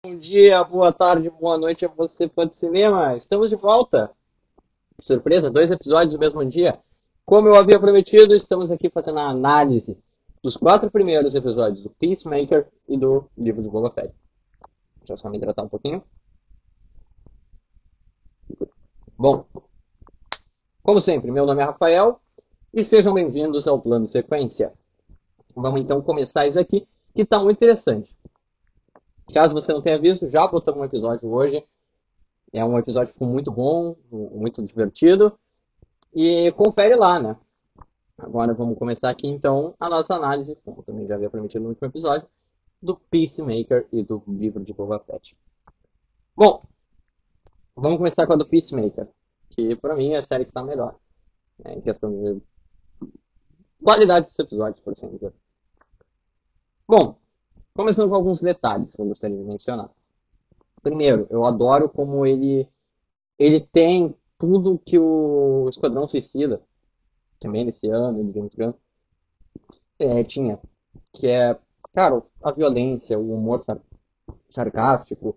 Bom 0.00 0.16
dia, 0.16 0.62
boa 0.62 0.92
tarde, 0.92 1.28
boa 1.28 1.58
noite 1.58 1.84
a 1.84 1.88
você, 1.88 2.28
fã 2.28 2.46
de 2.46 2.56
cinema. 2.56 3.16
Estamos 3.16 3.50
de 3.50 3.56
volta. 3.56 4.08
Surpresa, 5.00 5.50
dois 5.50 5.72
episódios 5.72 6.14
no 6.14 6.20
mesmo 6.20 6.44
dia. 6.44 6.78
Como 7.26 7.48
eu 7.48 7.56
havia 7.56 7.80
prometido, 7.80 8.32
estamos 8.32 8.70
aqui 8.70 8.88
fazendo 8.88 9.18
a 9.18 9.28
análise 9.28 9.98
dos 10.40 10.56
quatro 10.56 10.88
primeiros 10.88 11.34
episódios 11.34 11.82
do 11.82 11.90
Peacemaker 11.90 12.68
e 12.88 12.96
do 12.96 13.28
livro 13.36 13.60
de 13.60 13.68
Boba 13.68 13.90
Fett. 13.90 14.14
Deixa 14.98 15.14
eu 15.14 15.16
só 15.16 15.28
me 15.28 15.36
hidratar 15.36 15.64
um 15.64 15.68
pouquinho. 15.68 16.00
Bom, 19.18 19.46
como 20.80 21.00
sempre, 21.00 21.32
meu 21.32 21.44
nome 21.44 21.60
é 21.60 21.64
Rafael 21.64 22.20
e 22.72 22.84
sejam 22.84 23.12
bem-vindos 23.14 23.66
ao 23.66 23.80
Plano 23.80 24.06
Sequência. 24.06 24.72
Vamos 25.56 25.80
então 25.80 26.00
começar 26.00 26.46
isso 26.46 26.58
aqui, 26.58 26.86
que 27.12 27.22
está 27.22 27.40
muito 27.40 27.56
interessante. 27.56 28.16
Caso 29.32 29.54
você 29.54 29.72
não 29.72 29.82
tenha 29.82 29.98
visto, 29.98 30.28
já 30.28 30.46
botamos 30.46 30.80
um 30.80 30.84
episódio 30.84 31.30
hoje. 31.30 31.64
É 32.52 32.64
um 32.64 32.78
episódio 32.78 33.12
muito 33.20 33.50
bom, 33.50 33.94
muito 34.10 34.62
divertido. 34.62 35.38
E 36.14 36.50
confere 36.52 36.96
lá, 36.96 37.20
né? 37.20 37.36
Agora 38.16 38.54
vamos 38.54 38.78
começar 38.78 39.10
aqui 39.10 39.28
então 39.28 39.74
a 39.78 39.88
nossa 39.88 40.14
análise, 40.14 40.56
como 40.64 40.82
também 40.82 41.06
já 41.06 41.14
havia 41.14 41.30
prometido 41.30 41.62
no 41.62 41.70
último 41.70 41.86
episódio, 41.86 42.26
do 42.82 42.96
Peacemaker 42.96 43.86
e 43.92 44.02
do 44.02 44.22
livro 44.26 44.64
de 44.64 44.72
Boba 44.72 44.98
Fett. 45.00 45.36
Bom, 46.34 46.62
vamos 47.76 47.98
começar 47.98 48.26
com 48.26 48.32
a 48.32 48.36
do 48.36 48.48
Peacemaker, 48.48 49.08
que 49.50 49.76
pra 49.76 49.94
mim 49.94 50.12
é 50.12 50.18
a 50.18 50.24
série 50.24 50.44
que 50.44 50.52
tá 50.52 50.62
melhor. 50.62 50.96
Né, 51.58 51.74
em 51.74 51.80
questão 51.80 52.10
de 52.10 52.40
qualidade 53.82 54.26
dos 54.26 54.38
episódios, 54.38 54.80
por 54.80 54.92
assim 54.92 55.08
dizer. 55.10 55.32
Bom, 56.86 57.18
Começando 57.78 58.08
com 58.08 58.16
alguns 58.16 58.40
detalhes 58.40 58.92
que 58.92 59.00
eu 59.00 59.06
gostaria 59.06 59.36
de 59.36 59.44
mencionar. 59.44 59.88
Primeiro, 60.82 61.28
eu 61.30 61.44
adoro 61.44 61.88
como 61.88 62.26
ele 62.26 62.68
ele 63.38 63.60
tem 63.60 64.16
tudo 64.36 64.80
que 64.84 64.98
o 64.98 65.68
Esquadrão 65.68 66.08
Suicida, 66.08 66.60
também 67.38 67.64
nesse 67.64 67.86
ano, 67.88 68.24
de 68.24 68.32
James 68.32 68.52
Gunn, 68.56 68.72
é, 69.96 70.24
tinha. 70.24 70.58
Que 71.12 71.28
é, 71.28 71.56
cara, 71.94 72.20
a 72.42 72.50
violência, 72.50 73.16
o 73.16 73.32
humor 73.32 73.62
sar 73.64 73.80
sarcástico, 74.50 75.36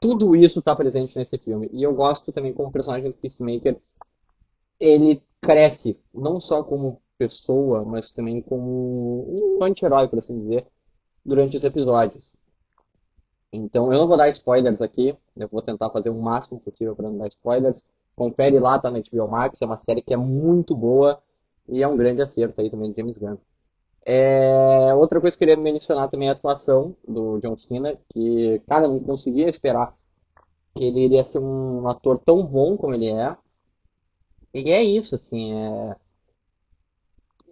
tudo 0.00 0.36
isso 0.36 0.60
está 0.60 0.76
presente 0.76 1.18
nesse 1.18 1.36
filme. 1.36 1.68
E 1.72 1.82
eu 1.82 1.92
gosto 1.92 2.30
também 2.30 2.52
como 2.52 2.68
o 2.68 2.72
personagem 2.72 3.10
do 3.10 3.16
Peacemaker, 3.16 3.76
ele 4.78 5.20
cresce, 5.40 5.98
não 6.14 6.38
só 6.38 6.62
como 6.62 7.02
pessoa, 7.18 7.84
mas 7.84 8.12
também 8.12 8.40
como 8.40 9.58
um 9.58 9.64
anti-herói, 9.64 10.06
por 10.06 10.20
assim 10.20 10.38
dizer 10.42 10.64
durante 11.26 11.56
os 11.56 11.64
episódios. 11.64 12.24
Então 13.52 13.92
eu 13.92 13.98
não 13.98 14.06
vou 14.06 14.16
dar 14.16 14.28
spoilers 14.30 14.80
aqui, 14.80 15.16
eu 15.36 15.48
vou 15.48 15.60
tentar 15.62 15.90
fazer 15.90 16.10
o 16.10 16.20
máximo 16.20 16.60
possível 16.60 16.94
para 16.94 17.08
não 17.10 17.18
dar 17.18 17.28
spoilers. 17.28 17.82
Confere 18.14 18.58
lá, 18.58 18.78
tá 18.78 18.90
na 18.90 19.00
HBO 19.00 19.28
Max, 19.28 19.60
é 19.60 19.66
uma 19.66 19.80
série 19.84 20.02
que 20.02 20.14
é 20.14 20.16
muito 20.16 20.74
boa 20.74 21.20
e 21.68 21.82
é 21.82 21.88
um 21.88 21.96
grande 21.96 22.22
acerto 22.22 22.60
aí 22.60 22.70
também 22.70 22.90
de 22.90 22.96
James 22.96 23.18
Gunn. 23.18 23.36
É... 24.04 24.94
Outra 24.94 25.20
coisa 25.20 25.36
que 25.36 25.44
eu 25.44 25.48
queria 25.48 25.62
mencionar 25.62 26.08
também 26.08 26.28
é 26.28 26.30
a 26.30 26.34
atuação 26.34 26.96
do 27.06 27.40
John 27.40 27.56
Cena, 27.58 27.98
que, 28.08 28.62
cara, 28.66 28.88
não 28.88 29.00
conseguia 29.00 29.48
esperar 29.48 29.94
que 30.74 30.84
ele 30.84 31.04
iria 31.06 31.24
ser 31.24 31.38
um 31.40 31.88
ator 31.88 32.18
tão 32.18 32.44
bom 32.44 32.76
como 32.76 32.94
ele 32.94 33.10
é. 33.10 33.36
E 34.54 34.70
é 34.70 34.82
isso, 34.82 35.16
assim, 35.16 35.52
é 35.52 35.96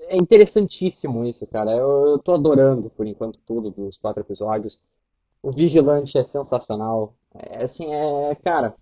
é 0.09 0.17
interessantíssimo 0.17 1.25
isso, 1.25 1.47
cara. 1.47 1.73
Eu, 1.73 2.07
eu 2.07 2.19
tô 2.19 2.35
adorando, 2.35 2.91
por 2.91 3.07
enquanto, 3.07 3.39
tudo 3.47 3.71
dos 3.71 3.97
quatro 3.97 4.23
episódios. 4.23 4.79
O 5.43 5.53
Vigilante 5.53 6.17
é 6.19 6.25
sensacional. 6.25 7.15
É, 7.35 7.65
assim, 7.65 7.93
é. 7.93 8.35
Cara, 8.37 8.75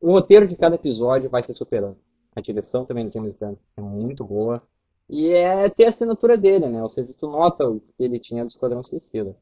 o 0.00 0.12
roteiro 0.12 0.46
de 0.46 0.56
cada 0.56 0.76
episódio 0.76 1.30
vai 1.30 1.42
se 1.42 1.54
superando. 1.54 1.96
A 2.34 2.40
direção 2.40 2.84
também 2.84 3.06
do 3.06 3.12
James 3.12 3.36
Gunn 3.36 3.56
é 3.76 3.80
muito 3.80 4.24
boa. 4.24 4.62
E 5.08 5.28
é 5.28 5.68
ter 5.70 5.86
a 5.86 5.88
assinatura 5.88 6.36
dele, 6.36 6.68
né? 6.68 6.82
Ou 6.82 6.88
seja, 6.88 7.12
tu 7.18 7.26
nota 7.28 7.66
o 7.68 7.80
que 7.80 8.04
ele 8.04 8.18
tinha 8.18 8.44
do 8.44 8.48
Esquadrão 8.48 8.82
Suicida. 8.82 9.34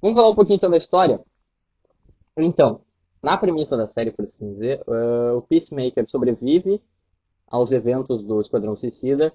Vamos 0.00 0.16
falar 0.16 0.30
um 0.30 0.34
pouquinho 0.34 0.56
então 0.56 0.70
da 0.70 0.78
história? 0.78 1.20
Então, 2.36 2.80
na 3.22 3.36
premissa 3.36 3.76
da 3.76 3.86
série, 3.88 4.10
por 4.10 4.24
assim 4.24 4.52
dizer, 4.54 4.82
uh, 4.88 5.36
o 5.36 5.42
Peacemaker 5.42 6.08
sobrevive 6.08 6.80
aos 7.46 7.70
eventos 7.70 8.22
do 8.22 8.40
Esquadrão 8.40 8.74
Suicida 8.76 9.32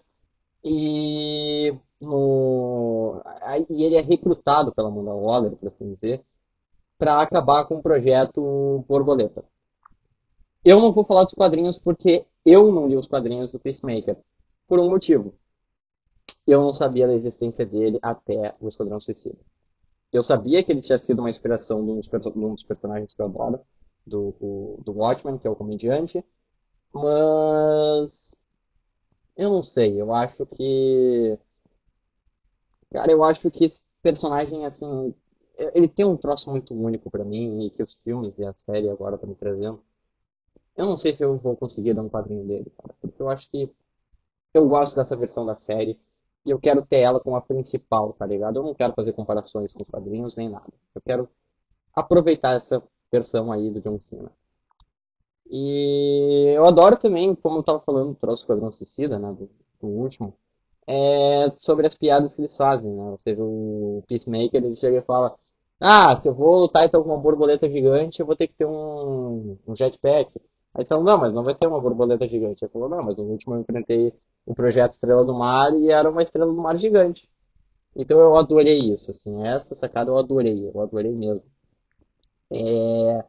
e, 0.65 1.77
no, 2.01 3.21
e 3.69 3.83
ele 3.83 3.95
é 3.95 4.01
recrutado 4.01 4.73
pela 4.73 4.89
Amanda 4.89 5.13
Waller, 5.13 5.55
por 5.55 5.67
assim 5.67 5.93
dizer, 5.93 6.25
para 6.97 7.21
acabar 7.21 7.65
com 7.65 7.75
o 7.75 7.83
projeto 7.83 8.83
Borboleta. 8.87 9.45
Eu 10.63 10.79
não 10.79 10.91
vou 10.91 11.05
falar 11.05 11.25
dos 11.25 11.35
quadrinhos 11.35 11.77
porque 11.77 12.25
eu 12.43 12.71
não 12.71 12.87
li 12.87 12.97
os 12.97 13.07
quadrinhos 13.07 13.51
do 13.51 13.59
Peacemaker. 13.59 14.17
Por 14.67 14.79
um 14.79 14.89
motivo. 14.89 15.35
Eu 16.47 16.61
não 16.61 16.73
sabia 16.73 17.05
da 17.05 17.13
existência 17.13 17.63
dele 17.63 17.99
até 18.01 18.55
o 18.59 18.67
Esquadrão 18.67 18.99
Suicida. 18.99 19.37
Eu 20.11 20.23
sabia 20.23 20.63
que 20.63 20.71
ele 20.71 20.81
tinha 20.81 20.97
sido 20.97 21.19
uma 21.19 21.29
inspiração 21.29 21.85
de 21.85 21.91
um 21.91 21.99
dos, 21.99 22.07
de 22.07 22.39
um 22.39 22.55
dos 22.55 22.63
personagens 22.63 23.13
que 23.13 23.21
eu 23.21 23.27
adoro, 23.27 23.59
do, 24.07 24.31
do, 24.39 24.83
do 24.83 24.91
Watchmen, 24.93 25.37
que 25.37 25.45
é 25.45 25.49
o 25.49 25.55
comediante, 25.55 26.23
mas 26.91 28.09
eu 29.35 29.49
não 29.49 29.61
sei, 29.61 29.99
eu 30.01 30.13
acho 30.13 30.45
que. 30.47 31.37
Cara, 32.91 33.11
eu 33.11 33.23
acho 33.23 33.49
que 33.51 33.65
esse 33.65 33.79
personagem, 34.01 34.65
assim. 34.65 35.13
Ele 35.73 35.87
tem 35.87 36.05
um 36.05 36.17
troço 36.17 36.49
muito 36.51 36.73
único 36.73 37.09
para 37.09 37.23
mim 37.23 37.65
e 37.65 37.69
que 37.69 37.81
os 37.81 37.95
filmes 38.03 38.37
e 38.37 38.43
a 38.45 38.53
série 38.53 38.89
agora 38.89 39.15
estão 39.15 39.29
me 39.29 39.35
trazendo. 39.35 39.81
Eu 40.75 40.85
não 40.85 40.97
sei 40.97 41.15
se 41.15 41.23
eu 41.23 41.37
vou 41.37 41.55
conseguir 41.55 41.93
dar 41.93 42.01
um 42.03 42.09
quadrinho 42.09 42.45
dele, 42.45 42.71
cara, 42.77 42.95
porque 43.01 43.21
eu 43.21 43.29
acho 43.29 43.49
que 43.49 43.71
eu 44.53 44.67
gosto 44.67 44.95
dessa 44.95 45.15
versão 45.15 45.45
da 45.45 45.55
série 45.57 45.99
e 46.45 46.51
eu 46.51 46.59
quero 46.59 46.85
ter 46.85 46.99
ela 47.01 47.19
como 47.19 47.35
a 47.37 47.41
principal, 47.41 48.13
tá 48.13 48.25
ligado? 48.25 48.59
Eu 48.59 48.63
não 48.63 48.73
quero 48.75 48.93
fazer 48.93 49.13
comparações 49.13 49.73
com 49.73 49.83
os 49.83 49.89
quadrinhos 49.89 50.35
nem 50.35 50.49
nada. 50.49 50.73
Eu 50.93 51.01
quero 51.01 51.29
aproveitar 51.93 52.57
essa 52.57 52.83
versão 53.11 53.51
aí 53.51 53.71
do 53.71 53.81
John 53.81 53.99
Cena. 53.99 54.31
E 55.49 56.53
eu 56.55 56.65
adoro 56.65 56.97
também, 56.97 57.35
como 57.35 57.59
eu 57.59 57.63
tava 57.63 57.79
falando 57.81 58.09
do 58.09 58.15
troço 58.15 58.43
Esquadrão 58.43 58.71
Suicida, 58.71 59.19
né, 59.19 59.31
do, 59.33 59.49
do, 59.81 59.87
último, 59.87 60.33
é 60.87 61.51
sobre 61.57 61.87
as 61.87 61.95
piadas 61.95 62.33
que 62.33 62.41
eles 62.41 62.55
fazem, 62.57 62.91
né? 62.91 63.03
Ou 63.11 63.17
seja, 63.19 63.43
o 63.43 64.03
Peacemaker, 64.07 64.63
ele 64.63 64.75
chega 64.75 64.97
e 64.97 65.01
fala, 65.03 65.35
ah, 65.79 66.19
se 66.21 66.27
eu 66.27 66.33
vou 66.33 66.59
lutar 66.61 66.85
então 66.85 67.03
com 67.03 67.09
uma 67.09 67.19
borboleta 67.19 67.69
gigante, 67.69 68.19
eu 68.19 68.25
vou 68.25 68.35
ter 68.35 68.47
que 68.47 68.55
ter 68.55 68.65
um, 68.65 69.57
um 69.67 69.75
jetpack. 69.75 70.31
Aí 70.73 70.81
eles 70.81 70.87
falam, 70.87 71.03
não, 71.03 71.17
mas 71.17 71.33
não 71.33 71.43
vai 71.43 71.55
ter 71.55 71.67
uma 71.67 71.79
borboleta 71.81 72.27
gigante. 72.27 72.63
Ele 72.63 72.71
falou, 72.71 72.89
não, 72.89 73.03
mas 73.03 73.17
no 73.17 73.23
último 73.23 73.55
eu 73.55 73.61
enfrentei 73.61 74.13
o 74.45 74.53
projeto 74.55 74.93
Estrela 74.93 75.23
do 75.25 75.33
Mar 75.33 75.73
e 75.75 75.89
era 75.89 76.09
uma 76.09 76.23
Estrela 76.23 76.51
do 76.51 76.61
Mar 76.61 76.77
gigante. 76.77 77.29
Então 77.95 78.19
eu 78.19 78.35
adorei 78.35 78.79
isso, 78.93 79.11
assim, 79.11 79.45
essa 79.47 79.73
sacada 79.75 80.11
eu 80.11 80.17
adorei, 80.17 80.69
eu 80.73 80.81
adorei 80.81 81.11
mesmo. 81.13 81.43
É... 82.51 83.25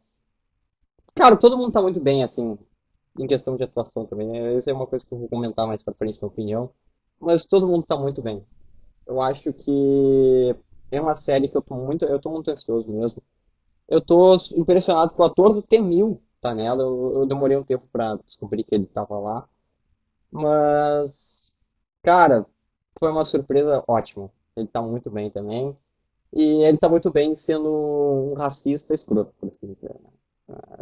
Cara, 1.17 1.35
todo 1.35 1.57
mundo 1.57 1.71
tá 1.71 1.81
muito 1.81 1.99
bem, 1.99 2.23
assim, 2.23 2.57
em 3.17 3.27
questão 3.27 3.57
de 3.57 3.63
atuação 3.63 4.05
também. 4.05 4.27
Né? 4.27 4.55
Essa 4.55 4.71
é 4.71 4.73
uma 4.73 4.85
coisa 4.87 5.05
que 5.05 5.13
eu 5.13 5.17
vou 5.17 5.27
comentar 5.27 5.65
mais 5.67 5.83
pra 5.83 5.93
frente 5.93 6.21
na 6.21 6.27
opinião. 6.27 6.69
Mas 7.19 7.45
todo 7.45 7.67
mundo 7.67 7.85
tá 7.85 7.97
muito 7.97 8.21
bem. 8.21 8.45
Eu 9.05 9.21
acho 9.21 9.51
que 9.53 10.55
é 10.91 11.01
uma 11.01 11.15
série 11.15 11.47
que 11.47 11.57
eu 11.57 11.61
tô 11.61 11.75
muito, 11.75 12.05
eu 12.05 12.19
tô 12.19 12.29
muito 12.29 12.51
ansioso 12.51 12.91
mesmo. 12.91 13.21
Eu 13.87 14.01
tô 14.01 14.35
impressionado 14.55 15.13
com 15.13 15.23
o 15.23 15.25
ator 15.25 15.53
do 15.53 15.61
T-1000 15.61 16.19
tá 16.41 16.53
nela. 16.53 16.83
Eu, 16.83 17.21
eu 17.21 17.25
demorei 17.25 17.57
um 17.57 17.63
tempo 17.63 17.87
pra 17.91 18.15
descobrir 18.25 18.63
que 18.63 18.75
ele 18.75 18.85
tava 18.85 19.17
lá. 19.19 19.47
Mas, 20.31 21.51
cara, 22.03 22.45
foi 22.99 23.11
uma 23.11 23.25
surpresa 23.25 23.83
ótima. 23.87 24.31
Ele 24.55 24.67
tá 24.67 24.81
muito 24.81 25.09
bem 25.09 25.31
também. 25.31 25.75
E 26.33 26.43
ele 26.63 26.77
tá 26.77 26.89
muito 26.89 27.11
bem 27.11 27.35
sendo 27.35 27.69
um 27.69 28.33
racista 28.35 28.93
escroto, 28.93 29.33
por 29.39 29.49
assim 29.49 29.73
dizer. 29.73 29.89
Né? 29.89 30.09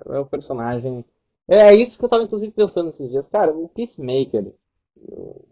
É 0.07 0.19
o 0.19 0.25
personagem. 0.25 1.03
É 1.47 1.73
isso 1.73 1.97
que 1.97 2.05
eu 2.05 2.09
tava 2.09 2.23
inclusive 2.23 2.51
pensando 2.51 2.89
esses 2.89 3.09
dias. 3.09 3.27
Cara, 3.29 3.51
o 3.55 3.69
Peacemaker, 3.69 4.53
o 4.97 5.45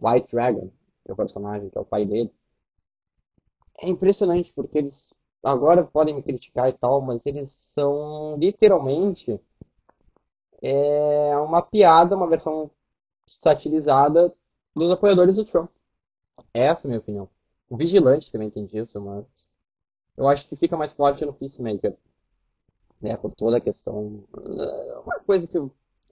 White 0.00 0.34
Dragon, 0.34 0.68
que 1.04 1.10
é 1.10 1.12
o 1.12 1.16
personagem, 1.16 1.70
que 1.70 1.78
é 1.78 1.80
o 1.80 1.84
pai 1.84 2.04
dele, 2.06 2.32
é 3.78 3.88
impressionante 3.88 4.52
porque 4.52 4.78
eles 4.78 5.12
agora 5.42 5.84
podem 5.84 6.14
me 6.14 6.22
criticar 6.22 6.68
e 6.68 6.72
tal, 6.72 7.00
mas 7.00 7.20
eles 7.24 7.56
são 7.74 8.36
literalmente 8.36 9.40
é 10.62 11.36
uma 11.38 11.62
piada, 11.62 12.16
uma 12.16 12.28
versão 12.28 12.70
satirizada 13.26 14.32
dos 14.74 14.90
apoiadores 14.90 15.36
do 15.36 15.44
Trump. 15.44 15.70
Essa 16.54 16.82
é 16.82 16.84
a 16.84 16.88
minha 16.88 16.98
opinião. 17.00 17.28
O 17.68 17.76
Vigilante 17.76 18.30
também 18.30 18.50
tem 18.50 18.66
disso, 18.66 19.00
mas 19.00 19.24
eu 20.16 20.28
acho 20.28 20.48
que 20.48 20.56
fica 20.56 20.76
mais 20.76 20.92
forte 20.92 21.24
no 21.24 21.32
Peacemaker 21.32 21.96
né, 23.00 23.16
por 23.16 23.32
toda 23.34 23.56
a 23.56 23.60
questão. 23.60 24.22
É 24.36 24.98
uma 24.98 25.20
coisa 25.20 25.46
que 25.46 25.58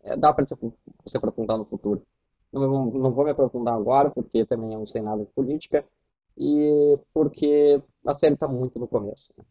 é, 0.04 0.16
dá 0.16 0.32
para 0.32 0.46
se 0.46 1.16
aprofundar 1.16 1.58
no 1.58 1.64
futuro. 1.64 2.02
Não, 2.52 2.86
não 2.86 3.12
vou 3.12 3.24
me 3.24 3.30
aprofundar 3.30 3.74
agora, 3.74 4.10
porque 4.10 4.44
também 4.46 4.70
não 4.70 4.86
sei 4.86 5.02
nada 5.02 5.24
de 5.24 5.30
política, 5.32 5.84
e 6.36 6.98
porque 7.12 7.82
a 8.06 8.14
série 8.14 8.34
está 8.34 8.48
muito 8.48 8.78
no 8.78 8.88
começo. 8.88 9.32
Né? 9.36 9.44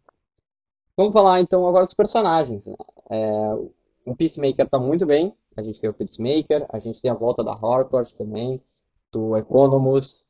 Vamos 0.95 1.13
falar 1.13 1.41
então 1.41 1.67
agora 1.67 1.85
dos 1.85 1.93
personagens. 1.93 2.63
Né? 2.65 2.75
É, 3.09 3.53
o 4.05 4.15
Peacemaker 4.15 4.67
tá 4.67 4.79
muito 4.79 5.05
bem. 5.05 5.35
A 5.55 5.61
gente 5.61 5.79
tem 5.81 5.89
o 5.89 5.93
Peacemaker, 5.93 6.65
a 6.69 6.79
gente 6.79 7.01
tem 7.01 7.11
a 7.11 7.15
volta 7.15 7.43
da 7.43 7.51
Harcourt 7.51 8.11
também, 8.13 8.61
do 9.11 9.35
Economus. 9.35 10.23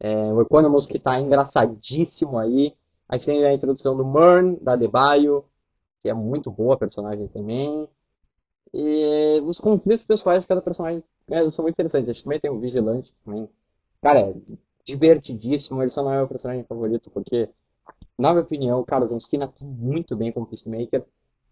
É, 0.00 0.32
o 0.32 0.40
Economus 0.42 0.86
que 0.86 0.98
tá 0.98 1.18
engraçadíssimo 1.20 2.38
aí. 2.38 2.74
A 3.08 3.16
gente 3.16 3.26
tem 3.26 3.44
a 3.44 3.54
introdução 3.54 3.96
do 3.96 4.04
Mern, 4.04 4.56
da 4.60 4.74
Debaio, 4.74 5.44
que 6.02 6.08
é 6.08 6.14
muito 6.14 6.50
boa 6.50 6.74
a 6.74 6.78
personagem 6.78 7.28
também. 7.28 7.88
E 8.74 9.40
os 9.44 9.58
conflitos 9.58 10.04
pessoais 10.04 10.42
de 10.42 10.48
cada 10.48 10.62
personagem 10.62 11.02
é, 11.30 11.48
são 11.50 11.62
muito 11.62 11.74
interessantes. 11.74 12.08
A 12.08 12.12
gente 12.12 12.24
também 12.24 12.40
tem 12.40 12.50
o 12.50 12.58
Vigilante 12.58 13.12
também. 13.24 13.48
Cara, 14.00 14.20
é 14.20 14.34
divertidíssimo. 14.84 15.82
Ele 15.82 15.90
só 15.90 16.02
não 16.02 16.12
é 16.12 16.22
o 16.22 16.28
personagem 16.28 16.64
favorito, 16.64 17.10
porque, 17.10 17.48
na 18.18 18.32
minha 18.32 18.42
opinião, 18.42 18.82
cara, 18.84 19.04
o 19.04 19.08
John 19.08 19.20
Cena 19.20 19.46
tá 19.46 19.64
muito 19.64 20.16
bem 20.16 20.32
como 20.32 20.46
Peacemaker, 20.46 21.04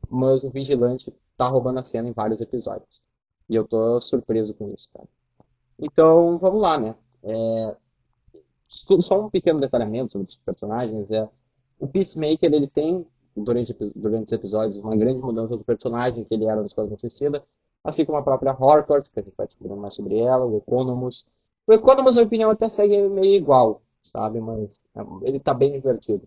mas 0.09 0.43
o 0.43 0.51
Vigilante 0.51 1.15
tá 1.37 1.47
roubando 1.47 1.79
a 1.79 1.85
cena 1.85 2.09
em 2.09 2.13
vários 2.13 2.41
episódios. 2.41 3.01
E 3.49 3.55
eu 3.55 3.67
tô 3.67 4.01
surpreso 4.01 4.55
com 4.55 4.73
isso, 4.73 4.89
cara. 4.93 5.09
Então, 5.79 6.39
vamos 6.39 6.61
lá, 6.61 6.79
né? 6.79 6.95
É... 7.23 7.77
Só 8.69 9.27
um 9.27 9.31
pequeno 9.31 9.61
detalhamento 9.61 10.13
sobre 10.13 10.29
os 10.29 10.37
personagens. 10.37 11.11
É... 11.11 11.29
O 11.79 11.87
Peacemaker, 11.87 12.53
ele 12.53 12.69
tem 12.69 13.07
durante, 13.37 13.73
durante 13.95 14.27
os 14.27 14.33
episódios 14.33 14.79
uma 14.79 14.97
grande 14.97 15.21
mudança 15.21 15.57
do 15.57 15.65
personagem 15.65 16.25
que 16.25 16.35
ele 16.35 16.47
era 16.47 16.61
no 16.61 16.67
Esquadrão 16.67 16.99
Suicida, 16.99 17.43
assim 17.85 18.05
como 18.05 18.19
a 18.19 18.23
própria 18.23 18.53
Harcourt, 18.53 19.09
que 19.09 19.21
a 19.21 19.23
gente 19.23 19.35
vai 19.37 19.47
descobrir 19.47 19.75
mais 19.75 19.95
sobre 19.95 20.19
ela, 20.19 20.45
o 20.45 20.59
Economus. 20.59 21.27
O 21.67 21.73
Economus, 21.73 22.15
na 22.15 22.23
minha 22.23 22.27
opinião, 22.27 22.51
até 22.51 22.69
segue 22.69 23.09
meio 23.09 23.35
igual, 23.35 23.83
sabe? 24.03 24.41
Mas 24.41 24.79
é, 24.97 25.01
ele 25.23 25.41
tá 25.41 25.55
bem 25.55 25.73
divertido. 25.73 26.27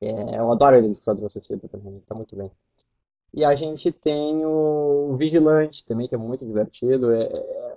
É, 0.00 0.38
eu 0.38 0.50
adoro 0.50 0.76
ele 0.76 0.88
no 0.88 0.94
Esquadrão 0.94 1.28
Suicida 1.28 1.68
também, 1.68 2.00
tá 2.06 2.14
muito 2.14 2.34
bem. 2.36 2.50
E 3.32 3.44
a 3.44 3.54
gente 3.54 3.90
tem 3.90 4.44
o 4.46 5.16
Vigilante 5.16 5.84
também, 5.84 6.06
que 6.08 6.14
é 6.14 6.18
muito 6.18 6.44
divertido. 6.44 7.12
É, 7.12 7.24
é 7.24 7.76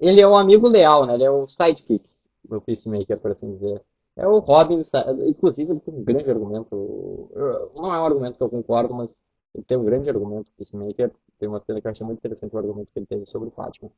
ele 0.00 0.20
é 0.20 0.26
um 0.26 0.36
amigo 0.36 0.66
leal, 0.68 1.06
né? 1.06 1.14
Ele 1.14 1.24
é 1.24 1.30
o 1.30 1.46
sidekick 1.46 2.04
do 2.44 2.60
Peacemaker, 2.60 3.18
por 3.18 3.30
assim 3.32 3.52
dizer. 3.52 3.82
É 4.16 4.26
o 4.26 4.38
Robin, 4.38 4.80
inclusive 5.26 5.72
ele 5.72 5.80
tem 5.80 5.94
um 5.94 6.04
grande 6.04 6.30
argumento. 6.30 7.30
Não 7.74 7.92
é 7.92 8.00
um 8.00 8.04
argumento 8.04 8.36
que 8.36 8.42
eu 8.42 8.50
concordo, 8.50 8.94
mas 8.94 9.10
ele 9.54 9.64
tem 9.64 9.76
um 9.76 9.84
grande 9.84 10.08
argumento. 10.08 10.50
O 10.50 10.52
Peacemaker 10.56 11.12
tem 11.38 11.48
uma 11.48 11.60
cena 11.60 11.80
que 11.80 11.86
eu 11.86 11.90
achei 11.90 12.06
muito 12.06 12.18
interessante 12.18 12.54
o 12.54 12.58
argumento 12.58 12.92
que 12.92 12.98
ele 12.98 13.06
teve 13.06 13.26
sobre 13.26 13.48
o 13.48 13.52
Batman. 13.52 13.90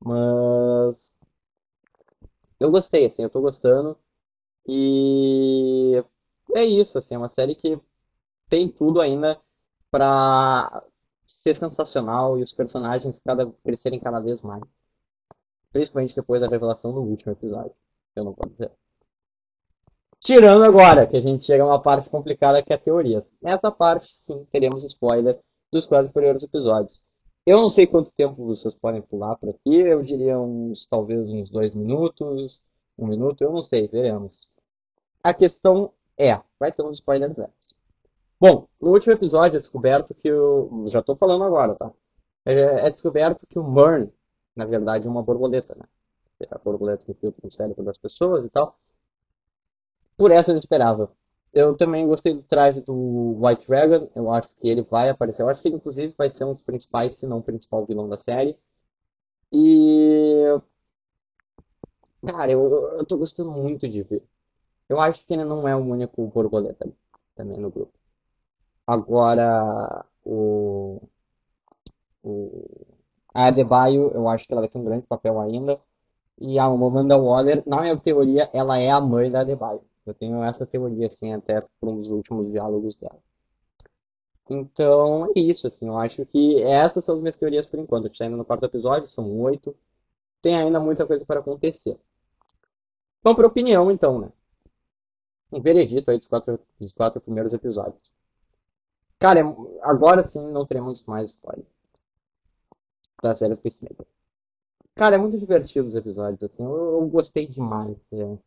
Mas 0.00 0.96
eu 2.60 2.70
gostei, 2.70 3.06
assim, 3.06 3.22
eu 3.22 3.30
tô 3.30 3.40
gostando. 3.40 3.96
E 4.66 6.04
é 6.54 6.64
isso, 6.64 6.96
assim, 6.98 7.14
é 7.14 7.18
uma 7.18 7.30
série 7.30 7.54
que 7.54 7.80
tem 8.48 8.68
tudo 8.70 9.00
ainda 9.00 9.40
pra 9.90 10.84
ser 11.26 11.56
sensacional 11.56 12.38
e 12.38 12.42
os 12.42 12.52
personagens 12.52 13.18
cada, 13.24 13.50
crescerem 13.64 13.98
cada 14.00 14.20
vez 14.20 14.40
mais. 14.42 14.62
Principalmente 15.72 16.14
depois 16.14 16.40
da 16.40 16.48
revelação 16.48 16.92
do 16.92 17.00
último 17.00 17.32
episódio. 17.32 17.74
Eu 18.14 18.24
não 18.24 18.34
posso 18.34 18.50
dizer. 18.50 18.70
Tirando 20.20 20.64
agora, 20.64 21.06
que 21.06 21.16
a 21.16 21.20
gente 21.20 21.44
chega 21.44 21.62
a 21.62 21.66
uma 21.66 21.80
parte 21.80 22.10
complicada 22.10 22.62
que 22.62 22.70
é 22.72 22.76
a 22.76 22.78
teoria. 22.78 23.26
Nessa 23.40 23.72
parte, 23.72 24.06
sim, 24.26 24.46
teremos 24.52 24.84
spoiler 24.84 25.40
dos 25.72 25.86
quatro 25.86 26.12
primeiros 26.12 26.42
episódios. 26.42 27.00
Eu 27.46 27.56
não 27.56 27.70
sei 27.70 27.86
quanto 27.86 28.12
tempo 28.12 28.44
vocês 28.44 28.74
podem 28.74 29.00
pular 29.00 29.34
por 29.36 29.48
aqui, 29.48 29.74
eu 29.74 30.02
diria 30.02 30.38
uns, 30.38 30.86
talvez 30.86 31.26
uns 31.30 31.48
dois 31.48 31.74
minutos, 31.74 32.60
um 32.98 33.06
minuto, 33.06 33.42
eu 33.42 33.50
não 33.50 33.62
sei, 33.62 33.88
veremos. 33.88 34.46
A 35.24 35.32
questão 35.32 35.90
é, 36.18 36.38
vai 36.58 36.70
ter 36.70 36.82
uns 36.82 36.98
spoilers 36.98 37.38
antes. 37.38 37.74
Bom, 38.38 38.68
no 38.78 38.90
último 38.90 39.14
episódio 39.14 39.56
é 39.56 39.60
descoberto 39.60 40.14
que 40.14 40.30
o... 40.30 40.86
Já 40.88 41.00
estou 41.00 41.16
falando 41.16 41.44
agora, 41.44 41.74
tá? 41.76 41.90
É, 42.44 42.86
é 42.86 42.90
descoberto 42.90 43.46
que 43.46 43.58
o 43.58 43.64
Mern, 43.64 44.12
na 44.54 44.66
verdade, 44.66 45.06
é 45.06 45.10
uma 45.10 45.22
borboleta, 45.22 45.74
né? 45.74 45.86
A 46.50 46.58
borboleta 46.58 47.06
que 47.06 47.14
filtra 47.14 47.40
no 47.42 47.50
cérebro 47.50 47.82
das 47.82 47.96
pessoas 47.96 48.44
e 48.44 48.50
tal. 48.50 48.76
Por 50.20 50.30
essa 50.30 50.52
eu 50.52 50.58
esperava. 50.58 51.10
Eu 51.50 51.74
também 51.78 52.06
gostei 52.06 52.34
do 52.34 52.42
traje 52.42 52.82
do 52.82 53.38
White 53.42 53.66
Dragon. 53.66 54.10
Eu 54.14 54.30
acho 54.30 54.50
que 54.56 54.68
ele 54.68 54.82
vai 54.82 55.08
aparecer. 55.08 55.40
Eu 55.40 55.48
acho 55.48 55.62
que 55.62 55.68
ele, 55.68 55.76
inclusive, 55.76 56.14
vai 56.16 56.28
ser 56.28 56.44
um 56.44 56.52
dos 56.52 56.60
principais, 56.60 57.14
se 57.16 57.26
não 57.26 57.38
o 57.38 57.42
principal 57.42 57.86
vilão 57.86 58.06
da 58.06 58.18
série. 58.20 58.54
E. 59.50 60.60
Cara, 62.26 62.52
eu, 62.52 62.60
eu 62.98 63.06
tô 63.06 63.16
gostando 63.16 63.50
muito 63.50 63.88
de 63.88 64.02
ver. 64.02 64.22
Eu 64.90 65.00
acho 65.00 65.24
que 65.26 65.32
ele 65.32 65.44
não 65.44 65.66
é 65.66 65.74
o 65.74 65.78
único 65.78 66.26
borboleta 66.26 66.86
também 67.34 67.58
no 67.58 67.70
grupo. 67.70 67.92
Agora, 68.86 70.04
o. 70.22 71.00
o 72.22 72.86
a 73.32 73.46
Adebayo, 73.46 74.10
eu 74.12 74.28
acho 74.28 74.46
que 74.46 74.52
ela 74.52 74.60
vai 74.62 74.68
ter 74.68 74.78
um 74.78 74.84
grande 74.84 75.06
papel 75.06 75.40
ainda. 75.40 75.80
E 76.38 76.58
a 76.58 76.64
Amanda 76.64 77.16
Waller, 77.16 77.62
na 77.66 77.80
minha 77.82 77.96
teoria, 77.98 78.50
ela 78.52 78.78
é 78.78 78.90
a 78.90 79.00
mãe 79.00 79.30
da 79.30 79.40
Adebayo. 79.40 79.82
Eu 80.10 80.14
tenho 80.14 80.42
essa 80.42 80.66
teoria, 80.66 81.06
assim, 81.06 81.32
até 81.32 81.60
por 81.80 81.88
um 81.88 82.00
dos 82.00 82.10
últimos 82.10 82.50
diálogos 82.50 82.96
dela. 82.96 83.18
Então, 84.48 85.26
é 85.36 85.40
isso, 85.40 85.66
assim, 85.68 85.86
eu 85.86 85.96
acho 85.96 86.26
que 86.26 86.60
essas 86.62 87.04
são 87.04 87.14
as 87.14 87.20
minhas 87.20 87.36
teorias 87.36 87.66
por 87.66 87.78
enquanto. 87.78 88.06
A 88.06 88.08
gente 88.08 88.18
tá 88.18 88.26
indo 88.26 88.36
no 88.36 88.44
quarto 88.44 88.64
episódio, 88.66 89.08
são 89.08 89.40
oito. 89.40 89.76
Tem 90.42 90.56
ainda 90.56 90.80
muita 90.80 91.06
coisa 91.06 91.24
para 91.24 91.40
acontecer. 91.40 91.96
Vamos 93.22 93.36
para 93.36 93.46
opinião, 93.46 93.90
então, 93.90 94.18
né? 94.20 94.32
Um 95.52 95.60
veredito 95.60 96.10
aí 96.10 96.18
dos 96.18 96.26
quatro, 96.26 96.58
dos 96.80 96.92
quatro 96.92 97.20
primeiros 97.20 97.52
episódios. 97.52 98.10
Cara, 99.18 99.40
agora 99.82 100.26
sim 100.28 100.40
não 100.50 100.66
teremos 100.66 101.04
mais 101.04 101.30
spoiler 101.30 101.66
da 103.22 103.36
série 103.36 103.56
Peacemaker. 103.56 104.06
Cara, 104.94 105.16
é 105.16 105.18
muito 105.18 105.38
divertido 105.38 105.86
os 105.86 105.94
episódios, 105.94 106.42
assim, 106.42 106.64
eu, 106.64 107.00
eu 107.00 107.08
gostei 107.08 107.46
demais. 107.46 107.96
É 108.12 108.38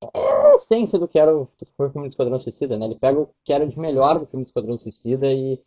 é 0.00 0.47
a 0.47 0.47
essência 0.58 0.98
do 0.98 1.08
que 1.08 1.18
era 1.18 1.36
o, 1.36 1.48
foi 1.76 1.86
o 1.86 1.90
filme 1.90 2.08
do 2.08 2.10
Esquadrão 2.12 2.38
Suicida, 2.38 2.76
né? 2.76 2.86
Ele 2.86 2.98
pega 2.98 3.20
o 3.20 3.30
que 3.44 3.52
era 3.52 3.66
de 3.66 3.78
melhor 3.78 4.18
do 4.18 4.26
filme 4.26 4.44
do 4.44 4.48
Esquadrão 4.48 4.78
Suicida 4.78 5.26
e 5.32 5.60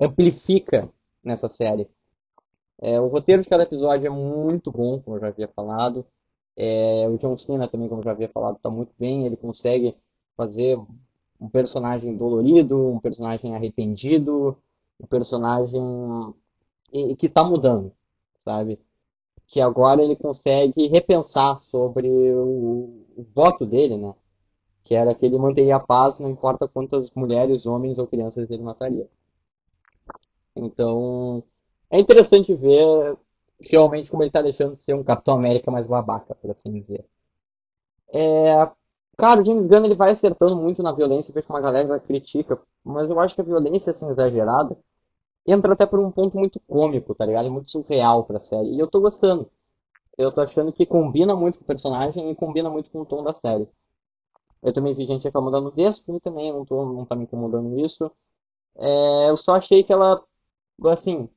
amplifica 0.00 0.88
nessa 1.22 1.48
série. 1.48 1.88
É, 2.80 3.00
o 3.00 3.08
roteiro 3.08 3.42
de 3.42 3.48
cada 3.48 3.64
episódio 3.64 4.06
é 4.06 4.10
muito 4.10 4.70
bom, 4.70 5.00
como 5.00 5.16
eu 5.16 5.20
já 5.20 5.28
havia 5.28 5.48
falado. 5.48 6.06
É, 6.56 7.06
o 7.08 7.18
John 7.18 7.36
Cena 7.36 7.68
também, 7.68 7.88
como 7.88 8.00
eu 8.00 8.04
já 8.04 8.12
havia 8.12 8.28
falado, 8.28 8.56
está 8.56 8.70
muito 8.70 8.92
bem. 8.98 9.26
Ele 9.26 9.36
consegue 9.36 9.94
fazer 10.36 10.78
um 11.40 11.48
personagem 11.48 12.16
dolorido, 12.16 12.92
um 12.92 13.00
personagem 13.00 13.54
arrependido, 13.54 14.56
um 15.00 15.06
personagem 15.06 16.34
que 17.18 17.26
está 17.26 17.44
mudando, 17.44 17.92
sabe? 18.44 18.78
que 19.46 19.60
agora 19.60 20.02
ele 20.02 20.16
consegue 20.16 20.88
repensar 20.88 21.62
sobre 21.70 22.08
o, 22.08 23.04
o, 23.16 23.26
voto 23.34 23.64
dele, 23.64 23.96
né? 23.96 24.14
Que 24.86 24.94
era 24.94 25.14
que 25.14 25.26
ele 25.26 25.38
manteria 25.38 25.76
a 25.76 25.80
paz, 25.80 26.18
não 26.20 26.30
importa 26.30 26.68
quantas 26.68 27.10
mulheres, 27.10 27.66
homens 27.66 27.98
ou 27.98 28.06
crianças 28.06 28.50
ele 28.50 28.62
mataria. 28.62 29.06
Então, 30.54 31.42
é 31.90 31.98
interessante 31.98 32.54
ver 32.54 33.16
realmente 33.60 34.10
como 34.10 34.22
ele 34.22 34.30
está 34.30 34.42
deixando 34.42 34.76
de 34.76 34.84
ser 34.84 34.94
um 34.94 35.04
Capitão 35.04 35.34
América 35.36 35.70
mais 35.70 35.86
babaca, 35.86 36.34
por 36.36 36.50
assim 36.50 36.72
dizer. 36.72 37.04
É, 38.12 38.70
cara, 39.16 39.40
o 39.42 39.44
James 39.44 39.66
Gunn 39.66 39.84
ele 39.84 39.94
vai 39.94 40.12
acertando 40.12 40.56
muito 40.56 40.82
na 40.82 40.92
violência, 40.92 41.32
vejo 41.32 41.46
que 41.46 41.52
uma 41.52 41.60
galera 41.60 41.98
critica, 42.00 42.60
mas 42.84 43.10
eu 43.10 43.18
acho 43.20 43.34
que 43.34 43.40
a 43.40 43.44
violência 43.44 43.90
assim 43.92 44.08
exagerada 44.08 44.76
entra 45.46 45.74
até 45.74 45.86
por 45.86 46.00
um 46.00 46.10
ponto 46.10 46.38
muito 46.38 46.60
cômico, 46.60 47.14
tá 47.14 47.26
ligado? 47.26 47.50
Muito 47.50 47.70
surreal 47.70 48.24
pra 48.24 48.40
série. 48.40 48.74
E 48.74 48.78
eu 48.78 48.88
tô 48.88 49.00
gostando. 49.00 49.50
Eu 50.18 50.32
tô 50.32 50.40
achando 50.40 50.72
que 50.72 50.86
combina 50.86 51.36
muito 51.36 51.58
com 51.58 51.64
o 51.64 51.66
personagem 51.66 52.30
e 52.30 52.36
combina 52.36 52.70
muito 52.70 52.90
com 52.90 53.02
o 53.02 53.06
tom 53.06 53.22
da 53.24 53.34
série. 53.34 53.68
Eu 54.62 54.72
também 54.72 54.94
vi 54.94 55.06
gente 55.06 55.24
reclamando 55.24 55.70
desse 55.70 56.02
filme 56.02 56.20
também, 56.20 56.52
não, 56.52 56.64
tô, 56.64 56.84
não 56.86 57.04
tá 57.04 57.14
me 57.14 57.24
incomodando 57.24 57.78
isso. 57.78 58.10
É, 58.76 59.30
eu 59.30 59.36
só 59.36 59.56
achei 59.56 59.82
que 59.84 59.92
ela, 59.92 60.22
assim, 60.86 61.28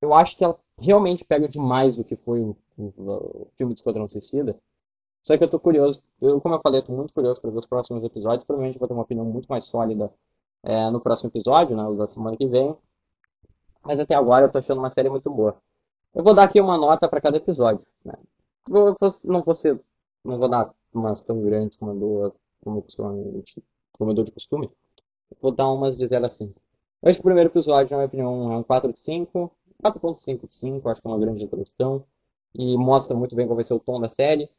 eu 0.00 0.14
acho 0.14 0.36
que 0.36 0.44
ela 0.44 0.58
realmente 0.78 1.24
pega 1.24 1.48
demais 1.48 1.98
o 1.98 2.04
que 2.04 2.16
foi 2.16 2.40
o, 2.40 2.56
o, 2.76 2.84
o 2.96 3.48
filme 3.56 3.74
do 3.74 3.78
Esquadrão 3.78 4.08
Suicida. 4.08 4.58
Só 5.22 5.36
que 5.36 5.44
eu 5.44 5.50
tô 5.50 5.60
curioso, 5.60 6.02
eu, 6.20 6.40
como 6.40 6.54
eu 6.54 6.60
falei, 6.62 6.80
eu 6.80 6.84
tô 6.84 6.92
muito 6.92 7.12
curioso 7.12 7.40
para 7.40 7.50
ver 7.50 7.58
os 7.58 7.66
próximos 7.66 8.02
episódios. 8.04 8.44
Provavelmente 8.44 8.76
eu 8.76 8.80
vou 8.80 8.88
ter 8.88 8.94
uma 8.94 9.02
opinião 9.02 9.26
muito 9.26 9.46
mais 9.48 9.64
sólida 9.64 10.12
é, 10.62 10.90
no 10.90 11.00
próximo 11.00 11.28
episódio, 11.30 11.76
né, 11.76 11.96
da 11.96 12.08
semana 12.08 12.36
que 12.36 12.46
vem. 12.46 12.76
Mas 13.84 14.00
até 14.00 14.14
agora 14.14 14.46
eu 14.46 14.52
tô 14.52 14.58
achando 14.58 14.78
uma 14.78 14.90
série 14.90 15.10
muito 15.10 15.30
boa. 15.30 15.56
Eu 16.14 16.22
vou 16.24 16.34
dar 16.34 16.44
aqui 16.44 16.60
uma 16.60 16.76
nota 16.76 17.08
para 17.08 17.20
cada 17.20 17.36
episódio. 17.36 17.84
Né? 18.04 18.14
Não 18.68 19.42
vou 19.42 19.54
ser, 19.54 19.80
não 20.24 20.38
vou 20.38 20.48
dar 20.48 20.72
umas 20.98 21.20
tão 21.22 21.40
grandes 21.42 21.76
como 21.76 21.92
eu 21.92 21.98
dou, 21.98 22.36
como, 22.62 22.84
como 23.92 24.10
eu 24.10 24.24
de 24.24 24.32
costume. 24.32 24.70
Vou 25.40 25.52
dar 25.52 25.70
umas 25.72 25.96
de 25.96 26.06
0 26.06 26.26
a 26.26 26.30
5. 26.30 26.60
Este 27.04 27.22
primeiro 27.22 27.50
episódio, 27.50 27.90
na 27.90 27.98
minha 27.98 28.06
opinião, 28.06 28.52
é 28.52 28.56
um 28.58 28.62
4 28.62 28.92
de 28.92 29.00
5. 29.00 29.52
4.5 29.82 30.48
de 30.48 30.54
5, 30.54 30.88
acho 30.88 31.00
que 31.00 31.06
é 31.06 31.10
uma 31.10 31.18
grande 31.18 31.44
introdução. 31.44 32.04
E 32.54 32.76
mostra 32.76 33.16
muito 33.16 33.36
bem 33.36 33.46
qual 33.46 33.56
vai 33.56 33.64
ser 33.64 33.74
o 33.74 33.80
tom 33.80 34.00
da 34.00 34.08
série. 34.08 34.50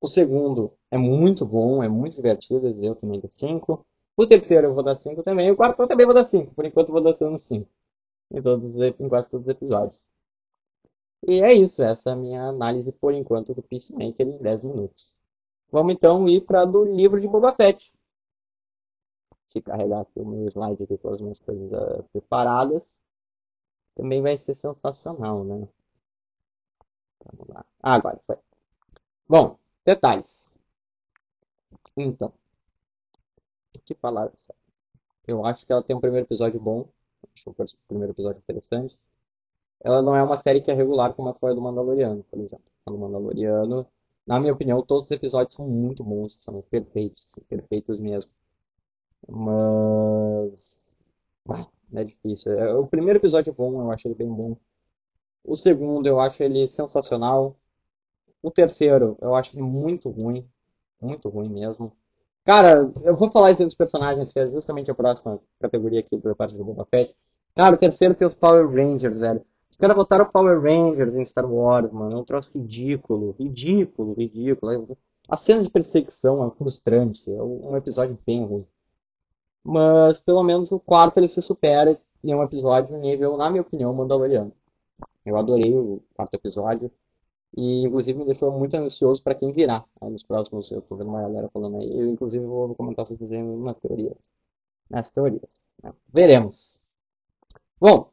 O 0.00 0.06
segundo 0.06 0.72
é 0.90 0.96
muito 0.98 1.44
bom, 1.44 1.82
é 1.82 1.88
muito 1.88 2.16
divertido, 2.16 2.68
eu 2.68 2.94
também 2.94 3.20
dou 3.20 3.30
5. 3.32 3.84
O 4.16 4.26
terceiro 4.26 4.68
eu 4.68 4.74
vou 4.74 4.82
dar 4.84 4.96
5 4.96 5.22
também. 5.22 5.50
O 5.50 5.56
quarto 5.56 5.80
eu 5.82 5.88
também 5.88 6.06
vou 6.06 6.14
dar 6.14 6.26
5. 6.26 6.54
Por 6.54 6.64
enquanto 6.64 6.88
eu 6.88 6.92
vou 6.92 7.02
dando 7.02 7.38
5. 7.38 7.68
Em, 8.30 8.42
todos, 8.42 8.76
em 8.76 9.08
quase 9.08 9.30
todos 9.30 9.46
os 9.46 9.50
episódios. 9.50 10.00
E 11.26 11.40
é 11.42 11.52
isso, 11.52 11.82
essa 11.82 12.10
é 12.10 12.12
a 12.12 12.16
minha 12.16 12.42
análise 12.44 12.92
por 12.92 13.12
enquanto 13.12 13.54
do 13.54 13.62
Peacemaker 13.62 14.26
em 14.26 14.38
10 14.38 14.62
minutos. 14.62 15.08
Vamos 15.70 15.94
então 15.94 16.28
ir 16.28 16.44
para 16.44 16.64
do 16.64 16.84
livro 16.84 17.20
de 17.20 17.28
Boba 17.28 17.52
Fett. 17.52 17.92
Se 19.50 19.60
carregar 19.62 20.02
aqui 20.02 20.20
o 20.20 20.26
meu 20.26 20.46
slide 20.48 20.82
aqui 20.82 20.98
com 20.98 21.08
as 21.10 21.20
minhas 21.20 21.38
coisas 21.38 21.72
uh, 21.72 22.02
preparadas, 22.12 22.82
também 23.94 24.22
vai 24.22 24.36
ser 24.38 24.54
sensacional, 24.54 25.44
né? 25.44 25.68
Vamos 27.24 27.48
lá. 27.48 27.64
Ah, 27.82 27.94
agora 27.94 28.20
foi. 28.26 28.36
Bom, 29.28 29.58
detalhes. 29.84 30.46
Então, 31.96 32.32
o 33.74 33.78
que 33.80 33.94
falar? 33.94 34.30
Eu 35.26 35.44
acho 35.44 35.66
que 35.66 35.72
ela 35.72 35.82
tem 35.82 35.96
um 35.96 36.00
primeiro 36.00 36.26
episódio 36.26 36.60
bom. 36.60 36.88
Acho 37.34 37.50
o 37.50 37.88
primeiro 37.88 38.12
episódio 38.12 38.38
interessante 38.38 38.96
ela 39.80 40.02
não 40.02 40.14
é 40.16 40.22
uma 40.22 40.36
série 40.36 40.60
que 40.60 40.70
é 40.70 40.74
regular 40.74 41.14
como 41.14 41.32
foi 41.34 41.52
a 41.52 41.54
do 41.54 41.60
Mandaloriano, 41.60 42.24
por 42.24 42.38
exemplo. 42.40 42.64
A 42.86 42.90
do 42.90 42.98
Mandaloriano, 42.98 43.86
na 44.28 44.38
minha 44.38 44.52
opinião, 44.52 44.82
todos 44.82 45.06
os 45.06 45.10
episódios 45.10 45.54
são 45.54 45.66
muito 45.66 46.04
bons, 46.04 46.38
são 46.44 46.60
perfeitos, 46.70 47.26
perfeitos 47.48 47.98
mesmo. 47.98 48.30
Mas. 49.26 50.78
Ah, 51.48 51.66
é 51.94 52.04
difícil. 52.04 52.52
É, 52.52 52.74
o 52.74 52.86
primeiro 52.86 53.18
episódio 53.18 53.50
é 53.50 53.54
bom, 53.54 53.80
eu 53.80 53.90
acho 53.90 54.06
ele 54.06 54.14
bem 54.14 54.28
bom. 54.28 54.56
O 55.42 55.56
segundo, 55.56 56.06
eu 56.06 56.20
acho 56.20 56.42
ele 56.42 56.68
sensacional. 56.68 57.56
O 58.42 58.50
terceiro, 58.50 59.16
eu 59.22 59.34
acho 59.34 59.54
ele 59.56 59.62
muito 59.62 60.10
ruim. 60.10 60.46
Muito 61.00 61.28
ruim 61.30 61.48
mesmo. 61.48 61.92
Cara, 62.44 62.92
eu 63.04 63.16
vou 63.16 63.30
falar 63.30 63.52
isso 63.52 63.64
dos 63.64 63.74
personagens, 63.74 64.30
que 64.32 64.38
é 64.38 64.50
justamente 64.50 64.90
a 64.90 64.94
próxima 64.94 65.40
categoria 65.60 66.00
aqui 66.00 66.18
da 66.18 66.34
parte 66.34 66.54
do 66.54 66.64
Boba 66.64 66.86
Fett. 66.90 67.14
Cara, 67.54 67.76
o 67.76 67.78
terceiro 67.78 68.14
tem 68.14 68.28
os 68.28 68.34
Power 68.34 68.68
Rangers, 68.68 69.18
velho. 69.18 69.42
Os 69.70 69.76
caras 69.76 69.96
botaram 69.96 70.30
Power 70.30 70.60
Rangers 70.60 71.14
em 71.14 71.24
Star 71.24 71.50
Wars, 71.50 71.92
mano. 71.92 72.16
É 72.16 72.20
um 72.20 72.24
troço 72.24 72.50
ridículo. 72.54 73.34
Ridículo, 73.38 74.14
ridículo. 74.14 74.96
A 75.28 75.36
cena 75.36 75.62
de 75.62 75.70
perseguição 75.70 76.46
é 76.46 76.50
frustrante. 76.50 77.30
É 77.30 77.42
um 77.42 77.76
episódio 77.76 78.18
bem 78.26 78.44
ruim. 78.44 78.66
Mas 79.62 80.20
pelo 80.20 80.42
menos 80.42 80.72
o 80.72 80.80
quarto 80.80 81.18
ele 81.18 81.28
se 81.28 81.42
supera 81.42 82.00
e 82.24 82.32
é 82.32 82.36
um 82.36 82.42
episódio 82.42 82.96
nível, 82.96 83.36
na 83.36 83.50
minha 83.50 83.62
opinião, 83.62 83.92
Mandaloriano. 83.92 84.52
Eu 85.24 85.36
adorei 85.36 85.74
o 85.76 86.02
quarto 86.14 86.34
episódio. 86.34 86.90
E 87.56 87.84
inclusive 87.86 88.18
me 88.18 88.24
deixou 88.24 88.50
muito 88.52 88.74
ansioso 88.76 89.22
para 89.22 89.34
quem 89.34 89.52
virá. 89.52 89.84
Aí 90.00 90.10
nos 90.10 90.22
próximos, 90.22 90.70
eu 90.70 90.82
tô 90.82 90.96
vendo 90.96 91.08
uma 91.10 91.22
galera 91.22 91.48
falando 91.50 91.78
aí. 91.78 91.98
Eu 91.98 92.08
inclusive 92.08 92.44
vou 92.44 92.74
comentar 92.74 93.06
sobre 93.06 93.24
isso 93.24 93.34
na 93.34 93.74
teoria. 93.74 94.16
Nas 94.90 95.10
teorias. 95.10 95.60
Né? 95.82 95.92
Veremos. 96.12 96.78
Bom, 97.80 98.08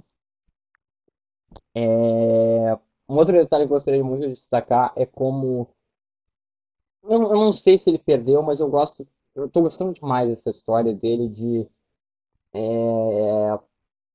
é... 1.75 2.77
Um 3.07 3.17
outro 3.17 3.33
detalhe 3.33 3.65
que 3.65 3.71
eu 3.71 3.75
gostaria 3.75 4.03
muito 4.03 4.21
de 4.21 4.33
destacar 4.33 4.91
é 4.95 5.05
como. 5.05 5.67
Eu, 7.03 7.21
eu 7.23 7.35
não 7.35 7.53
sei 7.53 7.77
se 7.77 7.89
ele 7.89 7.99
perdeu, 7.99 8.41
mas 8.41 8.59
eu 8.59 8.69
gosto. 8.69 9.07
Eu 9.35 9.49
tô 9.49 9.61
gostando 9.61 9.93
demais 9.93 10.29
dessa 10.29 10.49
história 10.49 10.93
dele 10.93 11.27
de. 11.29 11.67
É... 12.53 13.59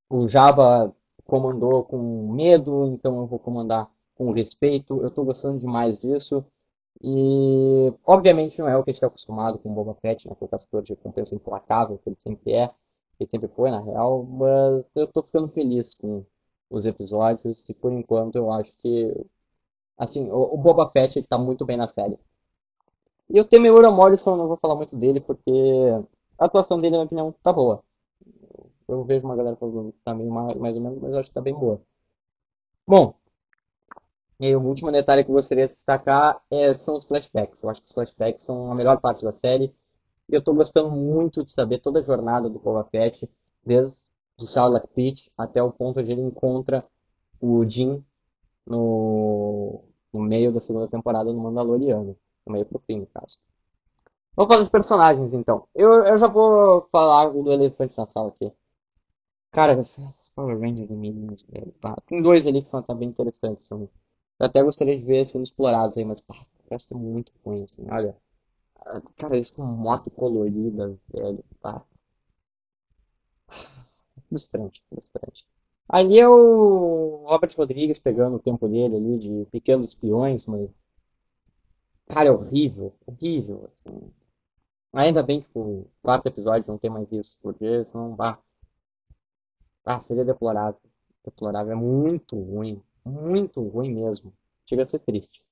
O 0.08 0.26
Jabba 0.28 0.94
comandou 1.24 1.84
com 1.84 2.32
medo, 2.32 2.86
então 2.88 3.20
eu 3.20 3.26
vou 3.26 3.38
comandar 3.38 3.88
com 4.14 4.32
respeito. 4.32 5.00
Eu 5.02 5.10
tô 5.10 5.24
gostando 5.24 5.58
demais 5.58 5.98
disso. 6.00 6.44
E 7.02 7.92
obviamente 8.04 8.58
não 8.58 8.68
é 8.68 8.76
o 8.76 8.84
que 8.84 8.90
a 8.90 8.92
gente 8.92 8.98
está 8.98 9.06
acostumado 9.06 9.58
com 9.58 9.70
o 9.70 9.74
Boba 9.74 9.94
Fett, 10.02 10.28
né, 10.28 10.34
com 10.38 10.44
o 10.44 10.48
caçador 10.48 10.82
de 10.82 10.92
recompensa 10.92 11.34
implacável, 11.34 11.98
que 11.98 12.10
ele 12.10 12.16
sempre 12.20 12.52
é, 12.52 12.68
que 12.68 12.74
ele 13.20 13.30
sempre 13.30 13.48
foi 13.48 13.70
na 13.70 13.80
real, 13.80 14.22
mas 14.24 14.84
eu 14.94 15.06
tô 15.06 15.22
ficando 15.22 15.48
feliz 15.48 15.94
com 15.94 16.24
os 16.70 16.86
episódios 16.86 17.64
e 17.68 17.74
por 17.74 17.92
enquanto 17.92 18.36
eu 18.36 18.50
acho 18.52 18.72
que 18.78 19.26
assim, 19.98 20.30
o, 20.30 20.54
o 20.54 20.56
Boba 20.56 20.90
Fett 20.90 21.18
está 21.18 21.36
muito 21.36 21.64
bem 21.64 21.76
na 21.76 21.88
série. 21.88 22.18
E 23.28 23.40
o 23.40 23.44
Temuera 23.44 23.90
Morrison 23.90 24.32
eu 24.32 24.36
não 24.36 24.48
vou 24.48 24.56
falar 24.56 24.74
muito 24.76 24.96
dele 24.96 25.20
porque 25.20 25.50
a 26.38 26.46
atuação 26.46 26.80
dele, 26.80 26.92
na 26.92 26.98
minha 26.98 27.06
opinião, 27.06 27.34
tá 27.42 27.52
boa. 27.52 27.82
Eu 28.88 29.04
vejo 29.04 29.24
uma 29.26 29.36
galera 29.36 29.56
falando 29.56 29.92
que 29.92 29.98
tá 30.04 30.14
meio 30.14 30.30
mais, 30.30 30.56
mais 30.58 30.74
ou 30.76 30.82
menos, 30.82 30.98
mas 31.00 31.12
eu 31.12 31.18
acho 31.20 31.28
que 31.28 31.34
tá 31.34 31.40
bem 31.40 31.54
boa. 31.54 31.80
Bom, 32.86 33.14
e 34.40 34.56
o 34.56 34.60
último 34.62 34.90
detalhe 34.90 35.22
que 35.22 35.30
eu 35.30 35.34
gostaria 35.34 35.68
de 35.68 35.74
destacar 35.74 36.42
é, 36.50 36.72
são 36.74 36.96
os 36.96 37.04
flashbacks. 37.04 37.62
Eu 37.62 37.68
acho 37.68 37.82
que 37.82 37.88
os 37.88 37.92
flashbacks 37.92 38.44
são 38.44 38.72
a 38.72 38.74
melhor 38.74 38.98
parte 38.98 39.22
da 39.22 39.32
série. 39.32 39.72
E 40.28 40.34
eu 40.34 40.38
estou 40.38 40.54
gostando 40.54 40.90
muito 40.90 41.44
de 41.44 41.52
saber 41.52 41.80
toda 41.80 42.00
a 42.00 42.02
jornada 42.02 42.48
do 42.48 42.58
Boba 42.58 42.84
Fett, 42.84 43.28
desde 43.64 43.94
do 44.40 44.46
Sarlacc 44.46 44.88
Pit 44.88 45.30
até 45.36 45.62
o 45.62 45.70
ponto 45.70 46.00
onde 46.00 46.10
ele 46.10 46.22
encontra 46.22 46.84
o 47.40 47.64
Jin 47.64 48.02
no, 48.66 49.84
no 50.12 50.20
meio 50.20 50.52
da 50.52 50.60
segunda 50.60 50.88
temporada 50.88 51.32
do 51.32 51.38
Mandaloriano. 51.38 52.16
No 52.46 52.52
meio 52.52 52.64
pro 52.64 52.80
fim, 52.80 53.00
no 53.00 53.06
caso. 53.06 53.38
Vamos 54.34 54.48
falar 54.48 54.62
dos 54.62 54.70
personagens, 54.70 55.32
então. 55.34 55.68
Eu, 55.74 56.04
eu 56.04 56.18
já 56.18 56.26
vou 56.26 56.88
falar 56.90 57.28
do 57.28 57.52
elefante 57.52 57.96
na 57.96 58.06
sala 58.06 58.28
aqui. 58.28 58.50
Cara, 59.52 59.78
os 59.78 59.94
Power 60.34 60.58
Rangers 60.58 60.88
do 60.88 60.96
meninos, 60.96 61.44
velho. 61.48 61.72
Tá. 61.80 61.94
Tem 62.06 62.22
dois 62.22 62.46
ali 62.46 62.62
que 62.62 62.70
são 62.70 62.82
bem 62.96 63.08
interessantes. 63.08 63.66
São... 63.66 63.88
Eu 64.38 64.46
até 64.46 64.62
gostaria 64.62 64.96
de 64.96 65.04
ver 65.04 65.26
sendo 65.26 65.44
explorados 65.44 65.98
aí, 65.98 66.04
mas 66.04 66.20
pá, 66.20 66.36
muito 66.92 67.32
ruim, 67.44 67.64
assim. 67.64 67.84
Olha. 67.90 68.16
Cara, 69.16 69.36
isso 69.36 69.54
com 69.54 69.62
moto 69.62 70.10
colorida, 70.10 70.96
velho. 71.12 71.44
Pá 71.60 71.84
frustrante, 74.30 74.82
frustrante. 74.88 75.44
Ali 75.88 76.20
é 76.20 76.28
o 76.28 77.24
Robert 77.26 77.52
Rodrigues 77.56 77.98
pegando 77.98 78.36
o 78.36 78.40
tempo 78.40 78.68
dele 78.68 78.96
ali 78.96 79.18
de 79.18 79.46
pequenos 79.50 79.88
espiões, 79.88 80.46
mas. 80.46 80.70
Cara, 82.06 82.28
é 82.28 82.32
horrível, 82.32 82.94
horrível. 83.06 83.68
Assim. 83.68 84.12
Ainda 84.92 85.22
bem 85.22 85.42
que 85.42 85.48
o 85.54 85.86
quarto 86.02 86.26
episódio 86.26 86.64
não 86.68 86.78
tem 86.78 86.90
mais 86.90 87.10
isso, 87.10 87.36
porque 87.42 87.84
senão. 87.86 88.14
Bah, 88.14 88.38
ah, 89.84 90.00
seria 90.00 90.24
deplorável. 90.24 90.80
Deplorável. 91.24 91.72
É 91.72 91.76
muito 91.76 92.36
ruim. 92.38 92.80
Muito 93.04 93.60
ruim 93.60 93.92
mesmo. 93.92 94.32
Chega 94.66 94.84
a 94.84 94.88
ser 94.88 95.00
triste. 95.00 95.42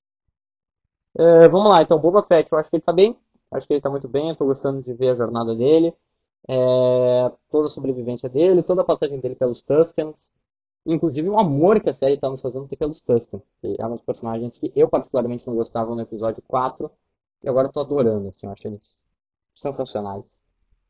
É, 1.16 1.48
vamos 1.48 1.68
lá, 1.68 1.82
então, 1.82 1.98
Boba 1.98 2.22
Fett, 2.22 2.50
eu 2.52 2.58
acho 2.58 2.70
que 2.70 2.76
ele 2.76 2.82
tá 2.82 2.92
bem. 2.92 3.18
Acho 3.50 3.66
que 3.66 3.72
ele 3.72 3.80
tá 3.80 3.90
muito 3.90 4.06
bem, 4.06 4.28
eu 4.28 4.36
tô 4.36 4.44
gostando 4.44 4.82
de 4.82 4.92
ver 4.92 5.10
a 5.10 5.14
jornada 5.14 5.54
dele 5.56 5.94
é, 6.46 7.32
toda 7.50 7.66
a 7.66 7.70
sobrevivência 7.70 8.28
dele, 8.28 8.62
toda 8.62 8.82
a 8.82 8.84
passagem 8.84 9.18
dele 9.20 9.34
pelos 9.34 9.62
Tuscans, 9.62 10.30
inclusive 10.86 11.28
o 11.28 11.38
amor 11.38 11.80
que 11.80 11.90
a 11.90 11.94
série 11.94 12.14
está 12.14 12.28
nos 12.28 12.42
fazendo 12.42 12.68
pelos 12.68 13.00
Tuscans, 13.00 13.42
que 13.60 13.76
é 13.78 13.86
um 13.86 13.92
dos 13.92 14.02
personagens 14.02 14.58
que 14.58 14.72
eu 14.76 14.88
particularmente 14.88 15.46
não 15.46 15.54
gostava 15.54 15.94
no 15.94 16.00
episódio 16.00 16.42
4, 16.46 16.90
e 17.42 17.48
agora 17.48 17.68
estou 17.68 17.82
adorando, 17.82 18.28
assim, 18.28 18.46
eu 18.46 18.52
acho 18.52 18.66
eles 18.66 18.96
sensacionais. 19.54 20.24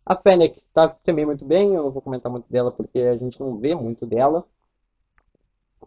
A 0.05 0.17
Fennec 0.17 0.59
está 0.59 0.88
também 0.88 1.26
muito 1.26 1.45
bem, 1.45 1.75
eu 1.75 1.83
não 1.83 1.90
vou 1.90 2.00
comentar 2.00 2.33
muito 2.33 2.50
dela 2.50 2.73
porque 2.73 2.99
a 3.00 3.17
gente 3.17 3.38
não 3.40 3.59
vê 3.59 3.75
muito 3.75 4.07
dela. 4.07 4.47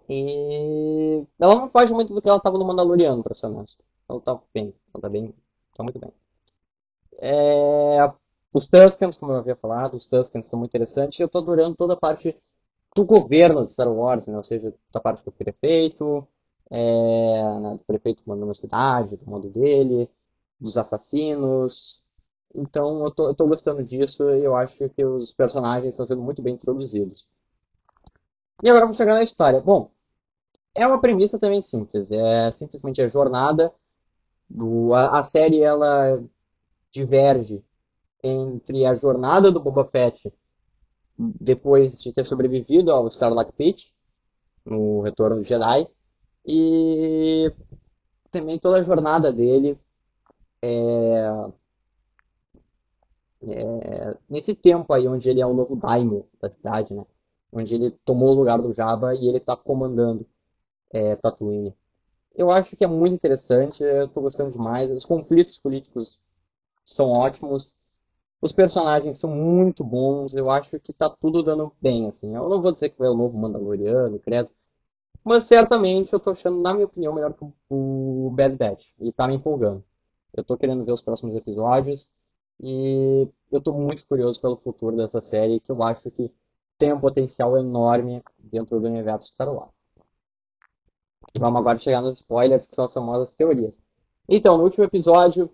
E 0.08 1.26
ela 1.40 1.56
não 1.56 1.70
foge 1.70 1.94
muito 1.94 2.14
do 2.14 2.22
que 2.22 2.28
ela 2.28 2.38
estava 2.38 2.58
no 2.58 2.66
Mandaloriano, 2.66 3.24
para 3.24 3.34
ser 3.34 3.48
honesto. 3.48 3.84
Ela 4.08 4.20
está 4.20 4.40
bem, 4.54 4.74
ela 4.94 5.02
tá 5.02 5.10
bem, 5.10 5.34
tá 5.76 5.84
muito 5.84 6.00
bem. 6.00 6.12
É, 7.20 8.12
os 8.54 8.68
Tuscans, 8.68 9.18
como 9.18 9.32
eu 9.32 9.38
havia 9.38 9.56
falado, 9.56 9.96
os 9.96 10.08
Tuscans 10.08 10.48
são 10.48 10.60
muito 10.60 10.72
interessantes. 10.72 11.20
Eu 11.20 11.28
estou 11.28 11.42
adorando 11.42 11.76
toda 11.76 11.94
a 11.94 11.98
parte 11.98 12.36
do 12.96 13.06
governo 13.06 13.66
de 13.66 13.72
Star 13.72 13.92
Wars, 13.92 14.26
né? 14.28 14.36
ou 14.36 14.44
seja, 14.44 14.74
da 14.92 15.00
parte 15.00 15.24
do 15.24 15.32
prefeito, 15.32 16.28
é, 16.70 17.60
né? 17.60 17.72
do 17.78 17.84
prefeito 17.86 18.24
mandando 18.26 18.48
uma 18.48 18.54
cidade, 18.54 19.16
do 19.16 19.30
modo 19.30 19.50
dele, 19.50 20.10
dos 20.60 20.78
assassinos. 20.78 22.02
Então 22.54 23.06
eu 23.06 23.12
tô, 23.12 23.28
eu 23.30 23.36
tô 23.36 23.48
gostando 23.48 23.84
disso 23.84 24.30
e 24.32 24.44
eu 24.44 24.56
acho 24.56 24.90
que 24.90 25.06
os 25.06 25.32
personagens 25.34 25.94
estão 25.94 26.06
sendo 26.06 26.22
muito 26.22 26.42
bem 26.42 26.56
introduzidos. 26.56 27.26
E 28.64 28.70
agora 28.70 28.86
vamos 28.86 28.98
chegar 28.98 29.14
na 29.14 29.24
história. 29.24 29.62
Bom, 29.62 29.90
é 30.76 30.86
uma 30.86 31.00
premissa 31.00 31.40
também 31.40 31.62
simples. 31.64 32.12
É 32.12 32.52
simplesmente 32.52 33.02
a 33.02 33.08
jornada 33.08 33.74
do 34.50 34.94
a, 34.94 35.20
a 35.20 35.24
série 35.24 35.62
ela 35.62 36.22
diverge 36.92 37.64
entre 38.24 38.86
a 38.86 38.96
jornada 38.96 39.52
do 39.52 39.60
Boba 39.60 39.86
Fett 39.86 40.34
depois 41.18 42.02
de 42.02 42.12
ter 42.14 42.26
sobrevivido 42.26 42.92
ao 42.92 43.08
Starlight 43.08 43.52
Pit 43.54 43.94
no 44.66 45.02
Retorno 45.02 45.38
do 45.38 45.44
Jedi 45.44 45.88
e 46.46 47.52
também 48.32 48.58
toda 48.58 48.78
a 48.78 48.84
jornada 48.84 49.32
dele 49.32 49.78
é, 50.62 51.52
é, 53.44 54.18
nesse 54.30 54.54
tempo 54.56 54.94
aí 54.94 55.08
onde 55.08 55.30
ele 55.30 55.42
é 55.42 55.46
o 55.46 55.54
novo 55.54 55.76
Daimyo 55.76 56.28
da 56.40 56.50
cidade, 56.50 56.94
né? 56.94 57.06
Onde 57.52 57.76
ele 57.76 57.92
tomou 58.06 58.30
o 58.30 58.36
lugar 58.36 58.62
do 58.62 58.74
Jabba 58.74 59.14
e 59.16 59.28
ele 59.28 59.38
está 59.38 59.56
comandando 59.58 60.26
é, 60.92 61.16
Tatooine. 61.16 61.76
Eu 62.34 62.50
acho 62.50 62.76
que 62.76 62.84
é 62.84 62.88
muito 62.88 63.14
interessante, 63.14 63.84
eu 63.84 64.08
tô 64.08 64.22
gostando 64.22 64.52
demais. 64.52 64.90
Os 64.92 65.06
conflitos 65.06 65.58
políticos 65.58 66.18
são 66.86 67.10
ótimos. 67.10 67.76
Os 68.42 68.52
personagens 68.52 69.20
são 69.20 69.30
muito 69.30 69.84
bons, 69.84 70.34
eu 70.34 70.50
acho 70.50 70.80
que 70.80 70.92
tá 70.92 71.10
tudo 71.10 71.44
dando 71.44 71.72
bem, 71.80 72.08
assim. 72.08 72.36
Eu 72.36 72.50
não 72.50 72.62
vou 72.62 72.72
dizer 72.72 72.90
que 72.90 73.04
é 73.04 73.10
o 73.10 73.16
novo 73.16 73.38
Mandaloriano, 73.38 74.18
credo. 74.20 74.50
Mas 75.24 75.46
certamente 75.46 76.12
eu 76.12 76.20
tô 76.20 76.32
achando, 76.32 76.60
na 76.60 76.74
minha 76.74 76.88
opinião, 76.88 77.14
melhor 77.14 77.34
que 77.34 77.46
o 77.70 78.32
Bad 78.36 78.56
Batch. 78.56 78.88
E 79.00 79.12
tá 79.12 79.28
me 79.28 79.36
empolgando. 79.36 79.84
Eu 80.34 80.44
tô 80.44 80.58
querendo 80.58 80.84
ver 80.84 80.92
os 80.92 81.02
próximos 81.02 81.36
episódios. 81.36 82.10
E 82.60 83.28
eu 83.52 83.62
tô 83.62 83.74
muito 83.74 84.08
curioso 84.08 84.42
pelo 84.42 84.58
futuro 84.58 84.98
dessa 84.98 85.22
série, 85.22 85.60
que 85.60 85.72
eu 85.72 85.84
acho 85.84 86.10
que 86.12 86.32
tem 86.80 86.94
um 86.94 87.00
potencial 87.00 87.56
enorme 87.58 88.24
dentro 88.40 88.80
do 88.80 88.88
universo 88.88 89.28
Star 89.28 89.54
Wars. 89.54 89.72
Vamos 91.38 91.60
agora 91.60 91.80
chegar 91.80 92.02
nos 92.02 92.16
spoilers, 92.16 92.66
que 92.66 92.76
são 92.76 92.86
as 92.86 92.94
famosas 92.94 93.32
teorias. 93.36 93.74
Então, 94.28 94.58
no 94.58 94.64
último 94.64 94.84
episódio, 94.84 95.50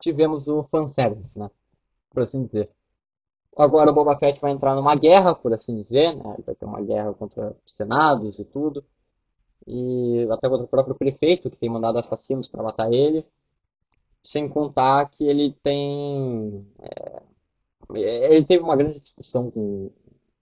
tivemos 0.00 0.48
o 0.48 0.64
fanservice, 0.64 1.38
né? 1.38 1.50
Por 2.16 2.22
assim 2.22 2.46
dizer. 2.46 2.70
Agora 3.54 3.90
o 3.90 3.94
Boba 3.94 4.16
Fett 4.18 4.40
vai 4.40 4.52
entrar 4.52 4.74
numa 4.74 4.94
guerra, 4.96 5.34
por 5.34 5.52
assim 5.52 5.82
dizer, 5.82 6.16
né? 6.16 6.32
Ele 6.32 6.42
vai 6.46 6.54
ter 6.54 6.64
uma 6.64 6.80
guerra 6.80 7.12
contra 7.12 7.54
senados 7.66 8.38
e 8.38 8.44
tudo. 8.46 8.82
E 9.66 10.26
até 10.30 10.48
contra 10.48 10.64
o 10.64 10.68
próprio 10.68 10.94
prefeito, 10.94 11.50
que 11.50 11.58
tem 11.58 11.68
mandado 11.68 11.98
assassinos 11.98 12.48
para 12.48 12.62
matar 12.62 12.90
ele. 12.90 13.22
Sem 14.22 14.48
contar 14.48 15.10
que 15.10 15.24
ele 15.24 15.52
tem. 15.62 16.66
É, 16.80 17.22
ele 18.32 18.46
teve 18.46 18.64
uma 18.64 18.76
grande 18.76 18.98
discussão 18.98 19.50
com 19.50 19.90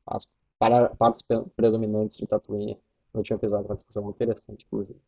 as 0.06 0.28
partes 0.96 1.24
predominantes 1.56 2.16
de 2.16 2.24
Tatooine 2.24 2.78
no 3.12 3.18
último 3.18 3.36
episódio, 3.36 3.66
uma 3.66 3.74
discussão 3.74 4.04
muito 4.04 4.14
interessante, 4.22 4.64
inclusive. 4.64 5.00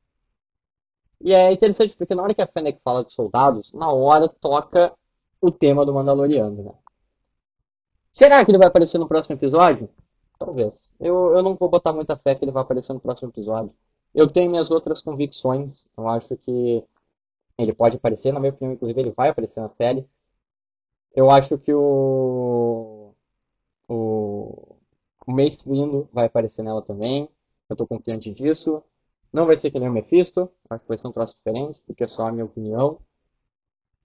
E 1.21 1.33
é 1.33 1.53
interessante 1.53 1.97
porque 1.97 2.15
na 2.15 2.25
hora 2.25 2.35
que 2.35 2.43
a 2.43 2.47
Fennec 2.49 2.81
fala 2.83 3.05
de 3.05 3.13
soldados, 3.13 3.73
na 3.73 3.89
hora 3.93 4.29
toca 4.29 4.93
o 5.47 5.53
tema 5.53 5.85
do 5.85 5.95
Mandaloriano, 5.95 6.63
né? 6.63 6.73
Será 8.13 8.45
que 8.45 8.51
ele 8.51 8.59
vai 8.59 8.69
aparecer 8.69 8.99
no 8.99 9.09
próximo 9.09 9.37
episódio? 9.37 9.91
Talvez. 10.39 10.75
Eu, 10.99 11.35
eu 11.35 11.43
não 11.43 11.55
vou 11.55 11.69
botar 11.69 11.93
muita 11.93 12.17
fé 12.17 12.35
que 12.35 12.45
ele 12.45 12.53
vai 12.53 12.63
aparecer 12.63 12.93
no 12.93 13.01
próximo 13.01 13.29
episódio. 13.29 13.75
Eu 14.15 14.29
tenho 14.31 14.51
minhas 14.51 14.71
outras 14.71 15.03
convicções. 15.03 15.85
Eu 15.97 16.09
acho 16.09 16.37
que 16.39 16.83
ele 17.59 17.75
pode 17.75 17.97
aparecer, 17.97 18.33
na 18.33 18.41
minha 18.41 18.53
opinião, 18.53 18.75
inclusive 18.75 19.01
ele 19.01 19.11
vai 19.11 19.29
aparecer 19.29 19.61
na 19.61 19.69
série. 19.71 20.09
Eu 21.15 21.31
acho 21.31 21.59
que 21.59 21.73
o. 21.73 23.15
O. 23.89 24.77
O 25.27 25.33
Mace 25.33 25.59
Windu 25.67 26.09
vai 26.13 26.27
aparecer 26.27 26.63
nela 26.63 26.83
também. 26.83 27.29
Eu 27.69 27.77
tô 27.77 27.87
confiante 27.87 28.33
disso. 28.33 28.83
Não 29.33 29.47
vai 29.47 29.57
ser 29.57 29.71
que 29.71 29.79
nem 29.79 29.89
o 29.89 29.93
Mephisto. 29.93 30.51
Acho 30.71 30.83
que 30.83 30.89
vai 30.89 30.99
ser 30.99 31.07
um 31.09 31.13
troço 31.13 31.37
diferente, 31.37 31.81
porque 31.87 32.05
é 32.05 32.09
só 32.09 32.29
a 32.29 32.33
minha 32.33 32.45
opinião. 32.45 32.99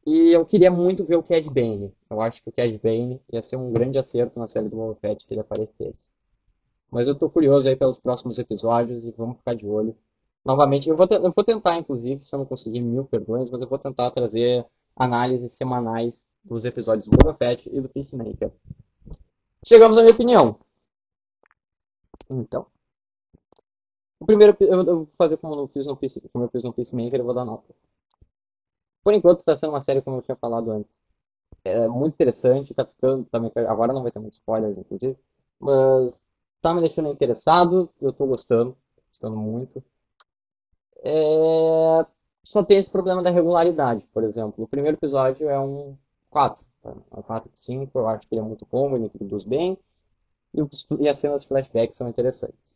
E 0.05 0.35
eu 0.35 0.45
queria 0.45 0.71
muito 0.71 1.05
ver 1.05 1.15
o 1.15 1.23
Cad 1.23 1.47
Bane. 1.49 1.93
Eu 2.09 2.21
acho 2.21 2.41
que 2.41 2.49
o 2.49 2.51
Cad 2.51 2.75
Bane 2.79 3.21
ia 3.31 3.41
ser 3.41 3.55
um 3.55 3.71
grande 3.71 3.99
acerto 3.99 4.39
na 4.39 4.47
série 4.47 4.67
do 4.67 4.75
Boba 4.75 4.95
Fett 4.95 5.23
se 5.23 5.31
ele 5.33 5.41
aparecesse. 5.41 6.09
Mas 6.89 7.07
eu 7.07 7.15
tô 7.15 7.29
curioso 7.29 7.67
aí 7.67 7.75
pelos 7.75 7.99
próximos 7.99 8.37
episódios 8.37 9.05
e 9.05 9.11
vamos 9.11 9.37
ficar 9.37 9.55
de 9.55 9.65
olho. 9.65 9.95
Novamente, 10.43 10.89
eu 10.89 10.97
vou, 10.97 11.07
eu 11.09 11.31
vou 11.31 11.43
tentar, 11.43 11.77
inclusive, 11.77 12.25
se 12.25 12.33
eu 12.33 12.39
não 12.39 12.45
conseguir 12.45 12.81
mil 12.81 13.05
perdões, 13.05 13.49
mas 13.49 13.61
eu 13.61 13.67
vou 13.67 13.77
tentar 13.77 14.09
trazer 14.11 14.65
análises 14.95 15.55
semanais 15.55 16.13
dos 16.43 16.65
episódios 16.65 17.07
do 17.07 17.15
Boba 17.15 17.35
Fett 17.35 17.69
e 17.71 17.79
do 17.79 17.87
Peacemaker. 17.87 18.51
Chegamos 19.65 19.97
à 19.97 20.01
minha 20.01 20.13
opinião. 20.13 20.59
Então. 22.29 22.65
O 24.19 24.25
primeiro, 24.25 24.55
eu 24.59 24.83
vou 24.83 25.09
fazer 25.17 25.37
como 25.37 25.55
eu 25.55 25.67
fiz 25.67 25.85
no, 25.85 25.95
como 25.95 26.45
eu 26.45 26.49
fiz 26.49 26.63
no 26.63 26.73
Peacemaker, 26.73 27.19
eu 27.19 27.25
vou 27.25 27.33
dar 27.33 27.45
nota. 27.45 27.73
Por 29.03 29.13
enquanto 29.13 29.39
está 29.39 29.55
sendo 29.55 29.71
uma 29.71 29.83
série 29.83 30.01
como 30.01 30.17
eu 30.17 30.21
tinha 30.21 30.35
falado 30.35 30.71
antes. 30.71 30.91
É 31.63 31.87
muito 31.87 32.13
interessante, 32.13 32.73
tá 32.73 32.85
ficando 32.85 33.25
também. 33.25 33.51
Agora 33.67 33.93
não 33.93 34.03
vai 34.03 34.11
ter 34.11 34.19
muitos 34.19 34.39
spoilers, 34.39 34.77
inclusive. 34.77 35.17
Mas 35.59 36.13
tá 36.61 36.73
me 36.73 36.81
deixando 36.81 37.09
interessado, 37.09 37.89
eu 38.01 38.13
tô 38.13 38.25
gostando, 38.25 38.75
gostando 39.09 39.37
muito. 39.37 39.83
É... 41.03 42.05
Só 42.43 42.63
tem 42.63 42.77
esse 42.79 42.89
problema 42.89 43.21
da 43.21 43.29
regularidade, 43.29 44.07
por 44.13 44.23
exemplo. 44.23 44.63
O 44.63 44.67
primeiro 44.67 44.97
episódio 44.97 45.49
é 45.49 45.59
um 45.59 45.95
4. 46.29 46.65
Tá? 46.81 46.95
É 47.11 47.19
um 47.19 47.21
4 47.21 47.51
de 47.51 47.59
5, 47.59 47.99
eu 47.99 48.07
acho 48.07 48.27
que 48.27 48.35
ele 48.35 48.41
é 48.41 48.43
muito 48.43 48.67
bom, 48.71 48.95
ele 48.95 49.05
introduz 49.05 49.43
bem. 49.43 49.77
E, 50.53 50.61
os, 50.61 50.87
e 50.99 51.07
as 51.07 51.19
cenas 51.19 51.43
de 51.43 51.47
flashback 51.47 51.95
são 51.95 52.09
interessantes. 52.09 52.75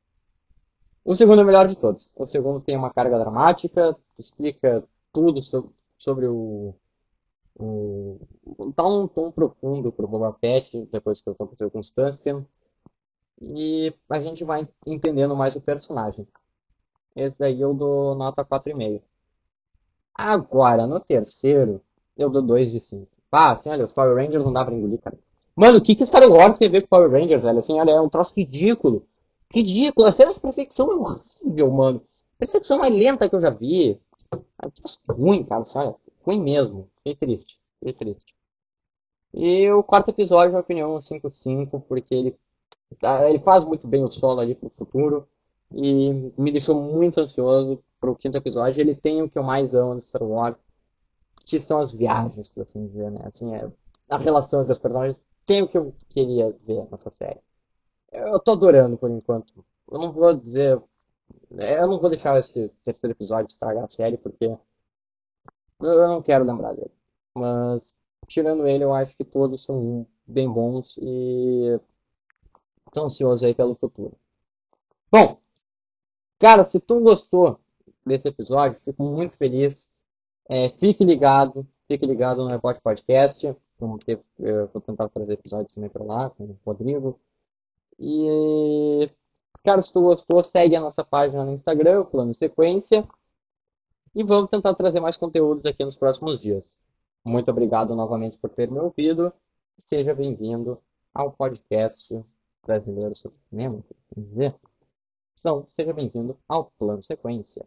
O 1.04 1.16
segundo 1.16 1.42
é 1.42 1.44
o 1.44 1.48
melhor 1.48 1.68
de 1.68 1.76
todos. 1.76 2.10
O 2.16 2.28
segundo 2.28 2.62
tem 2.62 2.78
uma 2.78 2.92
carga 2.92 3.20
dramática, 3.20 3.96
explica 4.18 4.84
tudo 5.14 5.42
sobre, 5.42 5.70
sobre 5.98 6.28
o, 6.28 6.76
o 7.58 8.20
dá 8.76 8.86
um 8.86 9.08
tom 9.08 9.32
profundo 9.32 9.92
pro 9.92 10.08
Boba 10.08 10.34
Fett 10.40 10.88
depois 10.92 11.22
que 11.22 11.30
aconteceu 11.30 11.70
com 11.72 11.80
o 11.80 11.84
Stansken 11.84 12.46
e 13.42 13.94
a 14.10 14.20
gente 14.20 14.44
vai 14.44 14.68
entendendo 14.86 15.36
mais 15.36 15.56
o 15.56 15.62
personagem. 15.62 16.28
Esse 17.16 17.36
daí 17.38 17.62
eu 17.62 17.74
dou 17.74 18.16
nota 18.16 18.44
4,5. 18.44 19.02
Agora, 20.14 20.88
no 20.88 21.00
terceiro, 21.00 21.82
eu 22.18 22.30
dou 22.30 22.42
2 22.42 22.72
de 22.72 22.80
5. 22.80 23.08
Ah, 23.32 23.52
assim, 23.52 23.70
olha, 23.70 23.84
os 23.84 23.92
Power 23.92 24.16
Rangers 24.16 24.46
não 24.46 24.54
dá 24.54 24.64
pra 24.64 24.74
engolir, 24.74 25.00
cara. 25.02 25.18
Mano, 25.56 25.80
o 25.80 25.82
que 25.82 25.96
que 25.96 26.06
Star 26.06 26.26
Wars 26.30 26.58
tem 26.58 26.70
a 26.70 26.72
ver 26.72 26.82
com 26.82 26.88
Power 26.88 27.12
Rangers, 27.12 27.44
velho? 27.44 27.60
Assim, 27.60 27.78
olha, 27.78 27.92
é 27.92 28.02
um 28.02 28.10
troço 28.10 28.34
ridículo. 28.36 29.06
Ridículo. 29.54 30.08
A 30.08 30.12
cena 30.12 30.34
de 30.34 30.40
perseguição 30.40 30.90
é 30.92 30.96
horrível, 30.96 31.72
mano. 31.72 32.02
Perseguição 32.38 32.80
mais 32.80 32.94
lenta 32.94 33.28
que 33.28 33.36
eu 33.36 33.42
já 33.42 33.50
vi. 33.50 34.00
É 34.68 35.12
ruim, 35.12 35.44
cara. 35.44 35.64
Olha, 35.76 35.96
ruim 36.26 36.42
mesmo. 36.42 36.90
Fiquei 36.98 37.16
triste. 37.16 37.60
Fiquei 37.80 37.94
triste. 37.94 38.36
E 39.34 39.70
o 39.72 39.84
quarto 39.84 40.12
episódio, 40.12 40.54
na 40.54 40.60
opinião, 40.60 40.98
5-5, 40.98 41.82
porque 41.88 42.16
ele, 42.16 42.40
tá, 43.00 43.30
ele 43.30 43.40
faz 43.40 43.66
muito 43.66 43.88
bem 43.88 44.04
o 44.04 44.12
solo 44.12 44.40
ali 44.40 44.56
pro 44.56 44.72
futuro. 44.78 45.28
E 45.72 46.32
me 46.38 46.52
deixou 46.52 46.82
muito 46.82 47.20
ansioso 47.20 47.84
pro 48.00 48.16
quinto 48.16 48.38
episódio. 48.38 48.80
Ele 48.80 48.96
tem 48.96 49.22
o 49.22 49.30
que 49.30 49.38
eu 49.38 49.44
mais 49.44 49.74
amo 49.74 49.96
no 49.96 50.02
Star 50.02 50.24
Wars, 50.24 50.58
que 51.46 51.60
são 51.60 51.80
as 51.80 51.92
viagens, 51.92 52.48
por 52.50 52.64
assim 52.64 52.88
dizer, 52.88 53.12
né? 53.12 53.22
Assim, 53.26 53.54
é, 53.54 53.70
a 54.10 54.18
relação 54.18 54.62
entre 54.62 54.72
os 54.72 54.80
personagens 54.80 55.18
tem 55.46 55.62
o 55.62 55.68
que 55.68 55.78
eu 55.78 55.94
queria 56.10 56.56
ver 56.66 56.88
nessa 56.92 57.10
série. 57.12 57.40
Eu 58.12 58.40
tô 58.40 58.52
adorando 58.52 58.98
por 58.98 59.10
enquanto. 59.12 59.66
Eu 59.92 60.00
não 60.00 60.12
vou 60.12 60.34
dizer. 60.34 60.82
Eu 61.52 61.88
não 61.88 62.00
vou 62.00 62.10
deixar 62.10 62.40
esse 62.40 62.70
terceiro 62.84 63.16
episódio 63.16 63.52
estragar 63.52 63.86
a 63.86 63.90
série, 63.90 64.18
porque 64.18 64.46
eu 64.46 64.60
não 65.80 66.22
quero 66.22 66.46
lembrar 66.46 66.74
dele. 66.74 66.92
Mas, 67.36 67.82
tirando 68.28 68.68
ele, 68.68 68.84
eu 68.84 68.94
acho 68.94 69.16
que 69.16 69.24
todos 69.24 69.64
são 69.64 70.08
bem 70.26 70.52
bons 70.52 70.98
e 70.98 71.80
tô 72.92 73.06
ansioso 73.06 73.46
aí 73.46 73.54
pelo 73.54 73.76
futuro. 73.76 74.18
Bom, 75.12 75.40
cara, 76.40 76.66
se 76.66 76.80
tu 76.80 77.00
gostou 77.02 77.60
desse 78.06 78.28
episódio, 78.28 78.80
fico 78.84 79.04
muito 79.04 79.36
feliz. 79.38 79.86
É, 80.48 80.70
fique 80.80 81.04
ligado, 81.04 81.68
fique 81.88 82.06
ligado 82.06 82.44
no 82.44 82.50
Report 82.50 82.80
Podcast. 82.82 83.46
Eu 83.46 84.68
vou 84.68 84.82
tentar 84.82 85.10
trazer 85.10 85.34
episódios 85.34 85.74
também 85.74 85.90
para 85.90 86.04
lá, 86.04 86.30
com 86.30 86.44
o 86.46 86.58
Rodrigo. 86.66 87.20
E, 88.00 89.10
cara, 89.66 89.82
se 89.82 89.92
tu 89.92 90.00
gostou, 90.00 90.44
segue 90.44 90.76
a 90.76 90.80
nossa 90.80 91.04
página 91.04 91.44
no 91.44 91.52
Instagram, 91.52 92.02
o 92.02 92.06
Plano 92.06 92.34
Sequência. 92.36 93.04
E 94.14 94.24
vamos 94.24 94.50
tentar 94.50 94.76
trazer 94.76 95.00
mais 95.00 95.18
conteúdos 95.18 95.66
aqui 95.66 95.84
nos 95.84 95.96
próximos 95.96 96.40
dias. 96.40 96.64
Muito 97.26 97.50
obrigado 97.50 97.96
novamente 97.96 98.38
por 98.38 98.52
ter 98.52 98.70
me 98.70 98.80
ouvido. 98.80 99.34
Seja 99.88 100.14
bem-vindo 100.14 100.80
ao 101.12 101.32
podcast 101.32 102.24
brasileiro 102.64 103.16
sobre 103.16 103.40
cinema, 103.50 103.84
dizer. 104.16 104.56
Então, 105.40 105.68
seja 105.76 105.94
bem-vindo 105.94 106.38
ao 106.48 106.66
Plano 106.78 107.02
Sequência. 107.02 107.66